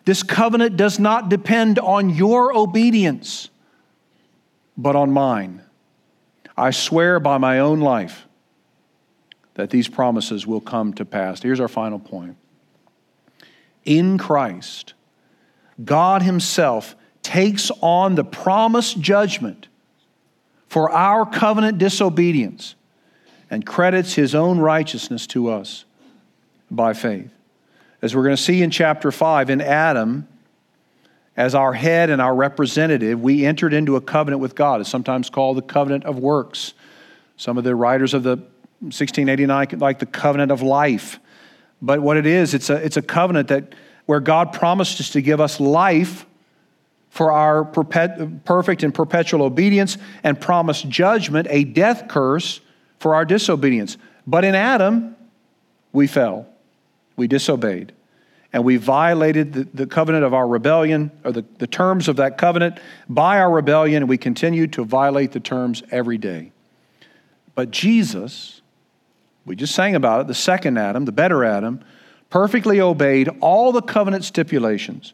this 0.06 0.22
covenant 0.22 0.78
does 0.78 1.00
not 1.00 1.30
depend 1.30 1.80
on 1.80 2.12
your 2.12 2.56
obedience, 2.56 3.50
but 4.78 4.96
on 4.96 5.12
mine. 5.12 5.62
I 6.56 6.72
swear 6.72 7.20
by 7.20 7.38
my 7.38 7.60
own 7.60 7.82
life 7.82 8.28
that 9.56 9.72
these 9.72 9.88
promises 9.88 10.46
will 10.46 10.62
come 10.62 10.94
to 10.94 11.06
pass. 11.06 11.41
Here's 11.41 11.60
our 11.60 11.68
final 11.68 12.00
point. 12.00 12.38
In 13.84 14.18
Christ, 14.18 14.94
God 15.84 16.22
Himself 16.22 16.96
takes 17.24 17.72
on 17.82 18.15
the 18.15 18.24
promised 18.24 19.00
judgment 19.02 19.68
for 20.70 20.91
our 20.91 21.26
covenant 21.26 21.78
disobedience 21.78 22.76
and 23.50 23.65
credits 23.65 24.13
His 24.13 24.36
own 24.36 24.60
righteousness 24.60 25.26
to 25.28 25.50
us 25.50 25.86
by 26.70 26.94
faith. 26.94 27.35
As 28.06 28.15
we're 28.15 28.22
going 28.22 28.36
to 28.36 28.41
see 28.44 28.62
in 28.62 28.70
chapter 28.70 29.12
5, 29.12 29.50
in 29.50 29.62
Adam, 29.62 30.28
as 31.36 31.56
our 31.56 31.74
head 31.74 32.12
and 32.12 32.22
our 32.22 32.36
representative, 32.36 33.20
we 33.20 33.48
entered 33.48 33.74
into 33.74 33.96
a 33.96 34.02
covenant 34.02 34.44
with 34.44 34.54
God. 34.54 34.80
It's 34.80 34.91
sometimes 34.91 35.32
called 35.32 35.58
the 35.58 35.63
covenant 35.63 36.04
of 36.04 36.20
works. 36.20 36.76
Some 37.36 37.58
of 37.58 37.63
the 37.63 37.76
writers 37.76 38.13
of 38.13 38.22
the 38.22 38.36
1689 38.82 39.80
like 39.80 39.98
the 39.98 40.06
covenant 40.06 40.52
of 40.52 40.62
life. 40.62 41.20
But 41.82 42.00
what 42.00 42.15
it 42.15 42.28
is, 42.28 42.54
it's 42.54 42.70
a, 42.70 42.76
it's 42.76 42.96
a 42.96 43.02
covenant 43.02 43.48
that 43.48 43.74
where 44.06 44.20
God 44.20 44.54
promised 44.54 45.00
us 45.00 45.10
to 45.13 45.22
give 45.24 45.41
us 45.41 45.60
life 45.60 46.28
for 47.10 47.32
our 47.32 47.65
perpet, 47.65 48.46
perfect 48.46 48.84
and 48.84 48.94
perpetual 48.94 49.41
obedience 49.41 49.98
and 50.24 50.39
promised 50.39 50.88
judgment, 50.89 51.48
a 51.50 51.63
death 51.63 52.08
curse 52.08 52.62
for 53.00 53.15
our 53.15 53.26
disobedience. 53.26 53.98
But 54.28 54.46
in 54.46 54.54
Adam, 54.54 55.15
we 55.91 56.06
fell. 56.06 56.46
We 57.15 57.28
disobeyed. 57.28 57.93
And 58.54 58.63
we 58.63 58.78
violated 58.78 59.54
the, 59.54 59.63
the 59.73 59.88
covenant 59.88 60.23
of 60.23 60.34
our 60.34 60.47
rebellion, 60.47 61.12
or 61.23 61.32
the, 61.32 61.45
the 61.58 61.67
terms 61.67 62.08
of 62.08 62.15
that 62.17 62.38
covenant 62.38 62.80
by 63.10 63.39
our 63.39 63.51
rebellion, 63.51 64.04
and 64.04 64.10
we 64.10 64.17
continue 64.17 64.67
to 64.67 64.86
violate 64.86 65.34
the 65.34 65.39
terms 65.39 65.84
every 65.91 66.17
day. 66.17 66.51
But 67.54 67.71
Jesus, 67.71 68.62
we 69.45 69.56
just 69.56 69.75
sang 69.75 69.95
about 69.95 70.21
it, 70.21 70.28
the 70.28 70.34
second 70.34 70.78
Adam, 70.78 71.06
the 71.06 71.12
better 71.12 71.43
Adam, 71.43 71.84
perfectly 72.30 72.82
obeyed 72.82 73.30
all 73.39 73.71
the 73.71 73.82
covenant 73.82 74.23
stipulations 74.23 75.13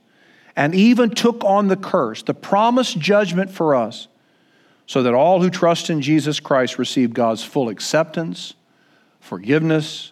and 0.55 0.75
even 0.75 1.09
took 1.09 1.43
on 1.43 1.67
the 1.67 1.77
curse, 1.77 2.23
the 2.23 2.33
promised 2.33 2.99
judgment 2.99 3.49
for 3.49 3.75
us, 3.75 4.07
so 4.85 5.03
that 5.03 5.13
all 5.13 5.41
who 5.41 5.49
trust 5.49 5.89
in 5.89 6.01
Jesus 6.01 6.39
Christ 6.39 6.77
receive 6.77 7.13
God's 7.13 7.43
full 7.43 7.69
acceptance, 7.69 8.53
forgiveness, 9.19 10.11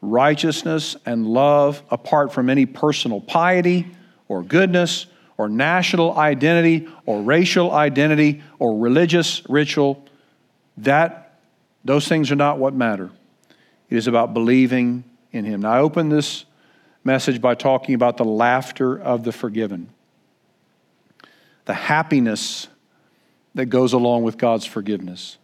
righteousness, 0.00 0.96
and 1.04 1.26
love 1.26 1.82
apart 1.90 2.32
from 2.32 2.48
any 2.48 2.66
personal 2.66 3.20
piety 3.20 3.86
or 4.28 4.42
goodness 4.42 5.06
or 5.36 5.48
national 5.48 6.16
identity 6.18 6.88
or 7.06 7.22
racial 7.22 7.72
identity 7.72 8.42
or 8.58 8.78
religious 8.78 9.42
ritual. 9.48 10.04
That, 10.78 11.38
those 11.84 12.06
things 12.06 12.30
are 12.30 12.36
not 12.36 12.58
what 12.58 12.74
matter. 12.74 13.10
It 13.90 13.96
is 13.96 14.06
about 14.06 14.34
believing 14.34 15.04
in 15.32 15.44
Him. 15.44 15.62
Now, 15.62 15.72
I 15.72 15.78
open 15.80 16.08
this 16.08 16.44
message 17.04 17.40
by 17.40 17.54
talking 17.54 17.94
about 17.94 18.16
the 18.16 18.24
laughter 18.24 19.00
of 19.00 19.24
the 19.24 19.32
forgiven, 19.32 19.88
the 21.64 21.74
happiness 21.74 22.68
that 23.54 23.66
goes 23.66 23.92
along 23.92 24.22
with 24.24 24.36
God's 24.36 24.66
forgiveness. 24.66 25.38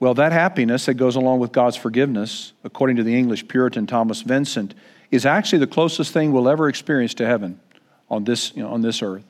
Well, 0.00 0.14
that 0.14 0.32
happiness 0.32 0.86
that 0.86 0.94
goes 0.94 1.16
along 1.16 1.40
with 1.40 1.50
God's 1.50 1.76
forgiveness, 1.76 2.52
according 2.62 2.96
to 2.96 3.02
the 3.02 3.16
English 3.16 3.48
Puritan 3.48 3.86
Thomas 3.86 4.22
Vincent, 4.22 4.74
is 5.10 5.26
actually 5.26 5.58
the 5.58 5.66
closest 5.66 6.12
thing 6.12 6.32
we'll 6.32 6.48
ever 6.48 6.68
experience 6.68 7.14
to 7.14 7.26
heaven 7.26 7.58
on 8.08 8.24
this, 8.24 8.54
you 8.54 8.62
know, 8.62 8.70
on 8.70 8.82
this 8.82 9.02
earth. 9.02 9.24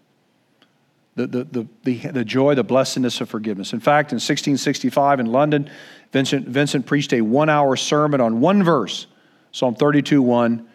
The, 1.15 1.27
the, 1.27 1.45
the, 1.45 1.69
the, 1.83 1.97
the 2.11 2.25
joy, 2.25 2.55
the 2.55 2.63
blessedness 2.63 3.21
of 3.21 3.29
forgiveness. 3.29 3.73
In 3.73 3.81
fact, 3.81 4.13
in 4.13 4.17
1665 4.17 5.21
in 5.21 5.27
London, 5.27 5.69
Vincent, 6.13 6.47
Vincent 6.47 6.87
preached 6.87 7.13
a 7.13 7.23
one 7.23 7.49
hour 7.49 7.75
sermon 7.75 8.21
on 8.21 8.41
one 8.41 8.63
verse, 8.63 9.07
Psalm 9.51 9.75
32 9.75 10.23
1, 10.23 10.69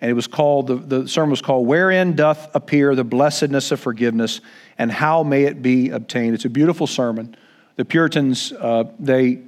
and 0.00 0.10
it 0.10 0.14
was 0.14 0.28
called, 0.28 0.68
the, 0.68 0.76
the 0.76 1.08
sermon 1.08 1.30
was 1.30 1.42
called, 1.42 1.66
Wherein 1.66 2.14
Doth 2.14 2.54
Appear 2.54 2.94
the 2.94 3.02
Blessedness 3.02 3.72
of 3.72 3.80
Forgiveness, 3.80 4.40
and 4.76 4.92
How 4.92 5.24
May 5.24 5.44
It 5.44 5.62
Be 5.62 5.90
Obtained. 5.90 6.34
It's 6.34 6.44
a 6.44 6.50
beautiful 6.50 6.86
sermon 6.86 7.34
the 7.78 7.84
Puritans, 7.84 8.52
uh, 8.52 8.84
they, 8.98 9.38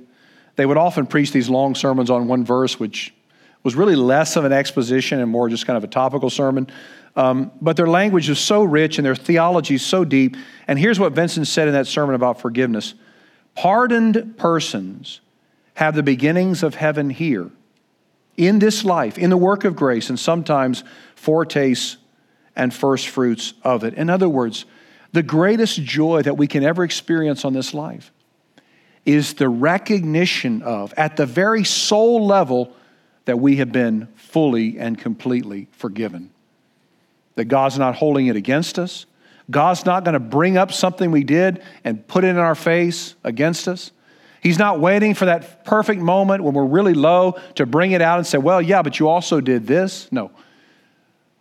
they 0.55 0.65
would 0.65 0.77
often 0.77 1.05
preach 1.05 1.33
these 1.33 1.51
long 1.51 1.75
sermons 1.75 2.11
on 2.11 2.29
one 2.29 2.45
verse, 2.45 2.79
which 2.79 3.13
was 3.65 3.75
really 3.75 3.97
less 3.97 4.37
of 4.37 4.45
an 4.45 4.53
exposition 4.53 5.19
and 5.19 5.29
more 5.29 5.49
just 5.49 5.67
kind 5.67 5.77
of 5.77 5.83
a 5.83 5.89
topical 5.89 6.31
sermon. 6.31 6.69
Um, 7.17 7.51
but 7.61 7.77
their 7.77 7.89
language 7.89 8.31
is 8.31 8.39
so 8.39 8.63
rich 8.63 8.99
and 8.99 9.05
their 9.05 9.17
theology 9.17 9.79
so 9.79 10.05
deep. 10.05 10.37
And 10.69 10.79
here's 10.79 11.01
what 11.01 11.13
Vincent 11.13 11.49
said 11.49 11.67
in 11.67 11.75
that 11.75 11.89
sermon 11.89 12.15
about 12.15 12.41
forgiveness 12.41 12.95
Pardoned 13.57 14.37
persons 14.39 15.21
have 15.75 15.97
the 15.97 16.05
beginnings 16.05 16.63
of 16.63 16.77
heaven 16.77 17.11
here, 17.11 17.51
in 18.37 18.61
this 18.61 18.85
life, 18.85 19.19
in 19.19 19.29
the 19.29 19.37
work 19.37 19.65
of 19.65 19.75
grace, 19.75 20.09
and 20.09 20.19
sometimes 20.19 20.85
foretastes 21.17 21.97
and 22.55 22.73
first 22.73 23.09
fruits 23.09 23.55
of 23.65 23.83
it. 23.83 23.95
In 23.95 24.09
other 24.09 24.29
words, 24.29 24.67
the 25.11 25.25
greatest 25.25 25.83
joy 25.83 26.23
that 26.23 26.37
we 26.37 26.47
can 26.47 26.63
ever 26.63 26.85
experience 26.85 27.45
on 27.45 27.55
this 27.55 27.75
life 27.75 28.13
is 29.07 29.35
the 29.35 29.49
recognition 29.49 30.63
of, 30.63 30.93
at 30.97 31.17
the 31.17 31.27
very 31.27 31.65
soul 31.65 32.27
level, 32.27 32.75
that 33.25 33.39
we 33.39 33.57
have 33.57 33.71
been 33.71 34.09
fully 34.17 34.79
and 34.79 34.99
completely 34.99 35.69
forgiven. 35.73 36.31
That 37.37 37.45
God's 37.47 37.79
not 37.79 37.95
holding 37.95 38.27
it 38.27 38.37
against 38.37 38.79
us. 38.79 39.07
God's 39.51 39.85
not 39.85 40.05
going 40.05 40.15
to 40.15 40.21
bring 40.21 40.57
up 40.57 40.73
something 40.73 41.11
we 41.11 41.25
did 41.25 41.63
and 41.85 42.07
put 42.07 42.25
it 42.25 42.29
in 42.29 42.39
our 42.39 42.55
face 42.55 43.15
against 43.25 43.69
us. 43.69 43.91
He's 44.43 44.59
not 44.59 44.81
waiting 44.81 45.15
for 45.15 45.27
that 45.27 45.65
perfect 45.65 46.01
moment 46.01 46.43
when 46.43 46.55
we're 46.55 46.65
really 46.65 46.95
low 46.95 47.37
to 47.57 47.67
bring 47.67 47.93
it 47.93 48.01
out 48.01 48.19
and 48.19 48.27
say, 48.27 48.39
Well, 48.39 48.63
yeah, 48.63 48.83
but 48.83 48.99
you 48.99 49.09
also 49.09 49.41
did 49.41 49.67
this. 49.67 50.11
No. 50.11 50.31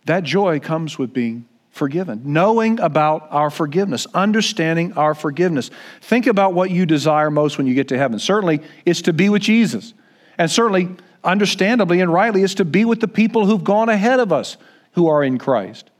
That 0.04 0.22
joy 0.22 0.60
comes 0.60 0.98
with 0.98 1.12
being 1.12 1.46
forgiven, 1.70 2.22
knowing 2.24 2.80
about 2.80 3.28
our 3.30 3.50
forgiveness, 3.50 4.06
understanding 4.12 4.92
our 4.94 5.14
forgiveness. 5.14 5.70
Think 6.00 6.26
about 6.26 6.52
what 6.52 6.70
you 6.70 6.84
desire 6.84 7.30
most 7.30 7.58
when 7.58 7.66
you 7.66 7.74
get 7.74 7.88
to 7.88 7.98
heaven. 7.98 8.18
Certainly, 8.18 8.60
it's 8.84 9.02
to 9.02 9.12
be 9.12 9.28
with 9.28 9.42
Jesus. 9.42 9.94
And 10.36 10.50
certainly, 10.50 10.88
understandably 11.22 12.00
and 12.00 12.12
rightly, 12.12 12.42
it's 12.42 12.54
to 12.54 12.64
be 12.64 12.84
with 12.84 13.00
the 13.00 13.08
people 13.08 13.46
who've 13.46 13.64
gone 13.64 13.88
ahead 13.88 14.20
of 14.20 14.32
us 14.32 14.56
who 14.92 15.08
are 15.08 15.22
in 15.22 15.38
Christ. 15.38 15.90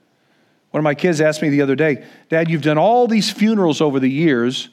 One 0.71 0.81
of 0.81 0.85
my 0.85 0.95
kids 0.95 1.21
asked 1.21 1.43
me 1.43 1.49
the 1.49 1.63
other 1.63 1.77
day, 1.77 2.05
Dad, 2.29 2.51
you've 2.51 2.63
done 2.63 2.79
all 2.79 3.07
these 3.07 3.31
funerals 3.31 3.81
over 3.81 4.01
the 4.01 4.11
years. 4.11 4.69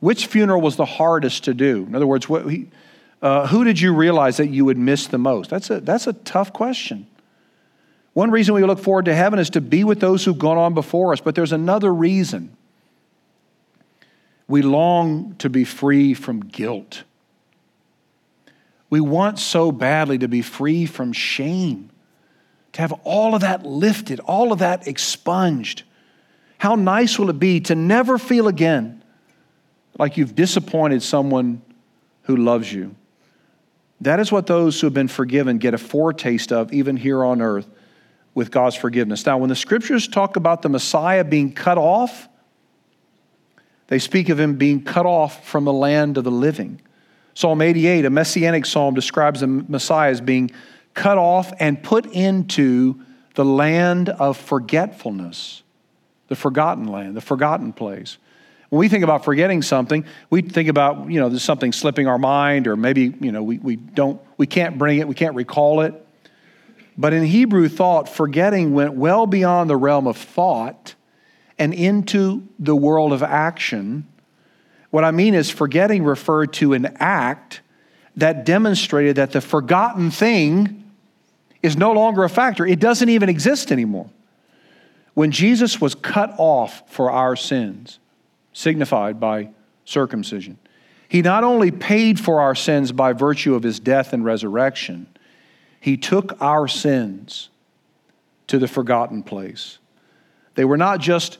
Which 0.00 0.26
funeral 0.26 0.60
was 0.60 0.74
the 0.76 0.84
hardest 0.84 1.44
to 1.44 1.54
do? 1.54 1.84
In 1.86 1.94
other 1.94 2.06
words, 2.08 2.28
what, 2.28 2.44
uh, 3.20 3.46
who 3.46 3.62
did 3.62 3.80
you 3.80 3.94
realize 3.94 4.38
that 4.38 4.48
you 4.48 4.64
would 4.64 4.78
miss 4.78 5.06
the 5.06 5.18
most? 5.18 5.48
That's 5.48 5.70
a, 5.70 5.80
that's 5.80 6.08
a 6.08 6.12
tough 6.12 6.52
question. 6.52 7.06
One 8.14 8.30
reason 8.30 8.54
we 8.54 8.64
look 8.64 8.78
forward 8.78 9.06
to 9.06 9.14
heaven 9.14 9.38
is 9.38 9.50
to 9.50 9.60
be 9.60 9.84
with 9.84 10.00
those 10.00 10.24
who've 10.24 10.38
gone 10.38 10.58
on 10.58 10.74
before 10.74 11.12
us, 11.12 11.20
but 11.20 11.34
there's 11.34 11.52
another 11.52 11.92
reason. 11.92 12.56
We 14.46 14.60
long 14.60 15.34
to 15.36 15.48
be 15.48 15.64
free 15.64 16.12
from 16.12 16.40
guilt. 16.40 17.04
We 18.90 19.00
want 19.00 19.38
so 19.38 19.72
badly 19.72 20.18
to 20.18 20.28
be 20.28 20.42
free 20.42 20.84
from 20.84 21.14
shame, 21.14 21.88
to 22.72 22.82
have 22.82 22.92
all 23.04 23.34
of 23.34 23.40
that 23.40 23.64
lifted, 23.64 24.20
all 24.20 24.52
of 24.52 24.58
that 24.58 24.86
expunged. 24.86 25.84
How 26.58 26.74
nice 26.74 27.18
will 27.18 27.30
it 27.30 27.38
be 27.38 27.60
to 27.60 27.74
never 27.74 28.18
feel 28.18 28.46
again 28.46 29.02
like 29.98 30.18
you've 30.18 30.34
disappointed 30.34 31.02
someone 31.02 31.62
who 32.24 32.36
loves 32.36 32.70
you? 32.70 32.94
That 34.02 34.20
is 34.20 34.30
what 34.30 34.46
those 34.46 34.78
who 34.78 34.86
have 34.86 34.94
been 34.94 35.08
forgiven 35.08 35.56
get 35.56 35.72
a 35.72 35.78
foretaste 35.78 36.52
of, 36.52 36.72
even 36.74 36.98
here 36.98 37.24
on 37.24 37.40
earth 37.40 37.68
with 38.34 38.50
God's 38.50 38.76
forgiveness. 38.76 39.26
Now, 39.26 39.38
when 39.38 39.48
the 39.48 39.56
scriptures 39.56 40.08
talk 40.08 40.36
about 40.36 40.62
the 40.62 40.68
Messiah 40.68 41.24
being 41.24 41.52
cut 41.52 41.78
off, 41.78 42.28
they 43.88 43.98
speak 43.98 44.28
of 44.28 44.40
him 44.40 44.56
being 44.56 44.82
cut 44.82 45.04
off 45.04 45.46
from 45.46 45.64
the 45.64 45.72
land 45.72 46.16
of 46.16 46.24
the 46.24 46.30
living. 46.30 46.80
Psalm 47.34 47.60
88, 47.60 48.04
a 48.04 48.10
messianic 48.10 48.66
psalm, 48.66 48.94
describes 48.94 49.40
the 49.40 49.46
Messiah 49.46 50.10
as 50.10 50.20
being 50.20 50.50
cut 50.94 51.18
off 51.18 51.52
and 51.58 51.82
put 51.82 52.06
into 52.06 53.00
the 53.34 53.44
land 53.44 54.08
of 54.08 54.36
forgetfulness, 54.36 55.62
the 56.28 56.36
forgotten 56.36 56.86
land, 56.86 57.16
the 57.16 57.20
forgotten 57.20 57.72
place. 57.72 58.18
When 58.68 58.78
we 58.78 58.88
think 58.88 59.04
about 59.04 59.24
forgetting 59.24 59.60
something, 59.60 60.06
we 60.30 60.40
think 60.40 60.68
about, 60.68 61.10
you 61.10 61.20
know, 61.20 61.28
there's 61.28 61.42
something 61.42 61.72
slipping 61.72 62.06
our 62.06 62.18
mind, 62.18 62.66
or 62.66 62.76
maybe, 62.76 63.14
you 63.20 63.32
know, 63.32 63.42
we, 63.42 63.58
we 63.58 63.76
don't, 63.76 64.20
we 64.38 64.46
can't 64.46 64.78
bring 64.78 64.98
it, 64.98 65.08
we 65.08 65.14
can't 65.14 65.34
recall 65.34 65.82
it. 65.82 65.94
But 66.96 67.12
in 67.12 67.24
Hebrew 67.24 67.68
thought, 67.68 68.08
forgetting 68.08 68.74
went 68.74 68.94
well 68.94 69.26
beyond 69.26 69.70
the 69.70 69.76
realm 69.76 70.06
of 70.06 70.16
thought 70.16 70.94
and 71.58 71.72
into 71.72 72.46
the 72.58 72.76
world 72.76 73.12
of 73.12 73.22
action. 73.22 74.06
What 74.90 75.04
I 75.04 75.10
mean 75.10 75.34
is, 75.34 75.50
forgetting 75.50 76.04
referred 76.04 76.52
to 76.54 76.74
an 76.74 76.96
act 76.98 77.62
that 78.16 78.44
demonstrated 78.44 79.16
that 79.16 79.32
the 79.32 79.40
forgotten 79.40 80.10
thing 80.10 80.84
is 81.62 81.76
no 81.76 81.92
longer 81.92 82.24
a 82.24 82.28
factor, 82.28 82.66
it 82.66 82.80
doesn't 82.80 83.08
even 83.08 83.28
exist 83.28 83.72
anymore. 83.72 84.10
When 85.14 85.30
Jesus 85.30 85.80
was 85.80 85.94
cut 85.94 86.34
off 86.38 86.82
for 86.90 87.10
our 87.10 87.36
sins, 87.36 87.98
signified 88.52 89.20
by 89.20 89.50
circumcision, 89.84 90.58
he 91.08 91.22
not 91.22 91.44
only 91.44 91.70
paid 91.70 92.18
for 92.18 92.40
our 92.40 92.54
sins 92.54 92.90
by 92.90 93.12
virtue 93.12 93.54
of 93.54 93.62
his 93.62 93.78
death 93.78 94.12
and 94.12 94.24
resurrection, 94.24 95.06
he 95.82 95.96
took 95.96 96.40
our 96.40 96.68
sins 96.68 97.48
to 98.46 98.56
the 98.60 98.68
forgotten 98.68 99.24
place. 99.24 99.78
They 100.54 100.64
were 100.64 100.76
not 100.76 101.00
just 101.00 101.38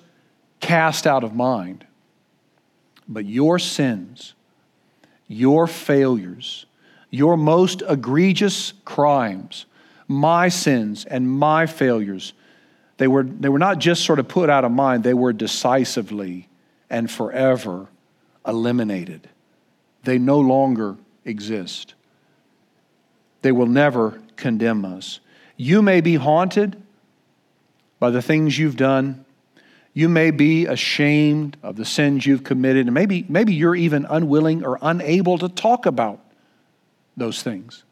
cast 0.59 1.07
out 1.07 1.23
of 1.23 1.33
mind, 1.33 1.87
but 3.07 3.25
your 3.25 3.61
sins, 3.61 4.35
your 5.29 5.69
failures, 5.69 6.67
your 7.09 7.37
most 7.37 7.85
egregious 7.89 8.73
crimes, 8.85 9.67
my 10.09 10.49
sins 10.49 11.05
and 11.05 11.31
my 11.31 11.67
failures, 11.67 12.33
they 12.97 13.07
were, 13.07 13.23
they 13.23 13.49
were 13.49 13.61
not 13.61 13.79
just 13.79 14.05
sort 14.05 14.19
of 14.19 14.27
put 14.27 14.51
out 14.51 14.65
of 14.65 14.73
mind, 14.73 15.05
they 15.05 15.15
were 15.15 15.33
decisively 15.33 16.49
and 16.91 17.09
forever 17.09 17.87
eliminated. 18.45 19.29
They 20.03 20.19
no 20.19 20.41
longer 20.41 20.97
exist. 21.25 21.95
They 23.43 23.53
will 23.53 23.67
never 23.67 24.21
condemn 24.43 24.85
us. 24.85 25.21
You 25.57 25.81
may 25.81 26.01
be 26.01 26.17
haunted 26.17 26.77
by 27.99 28.11
the 28.11 28.21
things 28.21 28.59
you've 28.59 28.77
done. 28.77 29.25
You 29.95 30.09
may 30.09 30.33
be 30.33 30.67
ashamed 30.67 31.57
of 31.63 31.77
the 31.77 31.85
sins 31.85 32.27
you've 32.27 32.43
committed, 32.43 32.87
and 32.87 32.95
maybe, 32.95 33.25
maybe 33.29 33.55
you're 33.55 33.77
even 33.77 34.05
unwilling 34.11 34.65
or 34.65 34.79
unable 34.83 35.39
to 35.39 35.49
talk 35.49 35.87
about 35.87 36.19
those 37.17 37.43
things. 37.43 37.85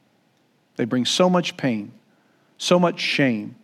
They 0.77 0.85
bring 0.85 1.05
so 1.05 1.31
much 1.31 1.57
pain, 1.57 1.93
so 2.59 2.79
much 2.79 3.01
shame, 3.01 3.55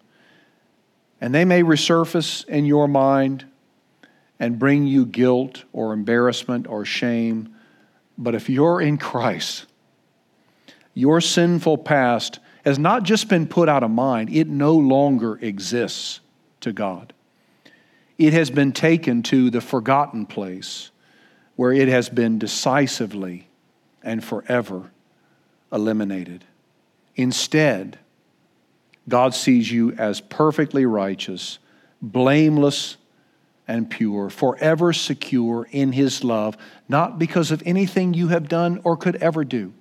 and 1.21 1.35
they 1.35 1.45
may 1.45 1.63
resurface 1.63 2.47
in 2.47 2.67
your 2.67 2.87
mind 2.87 3.45
and 4.39 4.59
bring 4.59 4.87
you 4.87 5.07
guilt 5.07 5.65
or 5.73 5.93
embarrassment 5.93 6.69
or 6.69 6.85
shame. 6.85 7.55
But 8.19 8.35
if 8.35 8.49
you're 8.49 8.81
in 8.81 8.99
Christ, 8.99 9.67
your 10.95 11.21
sinful 11.21 11.79
past 11.79 12.39
has 12.67 12.81
not 12.81 13.05
just 13.05 13.29
been 13.29 13.47
put 13.47 13.69
out 13.69 13.85
of 13.85 13.91
mind, 13.93 14.29
it 14.29 14.49
no 14.49 14.75
longer 14.75 15.39
exists 15.41 16.19
to 16.61 16.73
God. 16.73 17.13
It 18.19 18.33
has 18.33 18.51
been 18.51 18.73
taken 18.73 19.23
to 19.25 19.51
the 19.51 19.61
forgotten 19.61 20.27
place 20.27 20.91
where 21.55 21.73
it 21.73 21.87
has 21.87 22.09
been 22.09 22.41
decisively 22.41 23.47
and 24.03 24.23
forever 24.23 24.91
eliminated. 25.73 26.45
Instead, 27.15 28.01
God 29.09 29.33
sees 29.33 29.71
you 29.71 29.93
as 29.93 30.21
perfectly 30.21 30.87
righteous, 30.87 31.61
blameless, 32.03 32.97
and 33.69 33.89
pure, 33.89 34.29
forever 34.29 34.93
secure 34.93 35.69
in 35.71 35.93
His 35.93 36.25
love, 36.25 36.57
not 36.89 37.17
because 37.17 37.53
of 37.53 37.63
anything 37.65 38.13
you 38.13 38.29
have 38.29 38.49
done 38.49 38.81
or 38.83 38.97
could 38.97 39.17
ever 39.17 39.45
do 39.45 39.73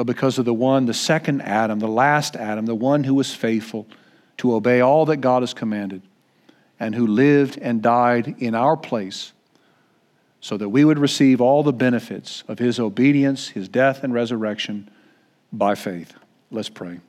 but 0.00 0.06
because 0.06 0.38
of 0.38 0.46
the 0.46 0.54
one, 0.54 0.86
the 0.86 0.94
second 0.94 1.42
Adam, 1.42 1.78
the 1.78 1.86
last 1.86 2.34
Adam, 2.34 2.64
the 2.64 2.74
one 2.74 3.04
who 3.04 3.12
was 3.12 3.34
faithful 3.34 3.86
to 4.38 4.54
obey 4.54 4.80
all 4.80 5.04
that 5.04 5.18
God 5.18 5.42
has 5.42 5.52
commanded 5.52 6.00
and 6.78 6.94
who 6.94 7.06
lived 7.06 7.58
and 7.58 7.82
died 7.82 8.36
in 8.38 8.54
our 8.54 8.78
place 8.78 9.34
so 10.40 10.56
that 10.56 10.70
we 10.70 10.86
would 10.86 10.98
receive 10.98 11.42
all 11.42 11.62
the 11.62 11.74
benefits 11.74 12.44
of 12.48 12.58
his 12.58 12.80
obedience, 12.80 13.48
his 13.48 13.68
death, 13.68 14.02
and 14.02 14.14
resurrection 14.14 14.88
by 15.52 15.74
faith. 15.74 16.14
Let's 16.50 16.70
pray. 16.70 17.00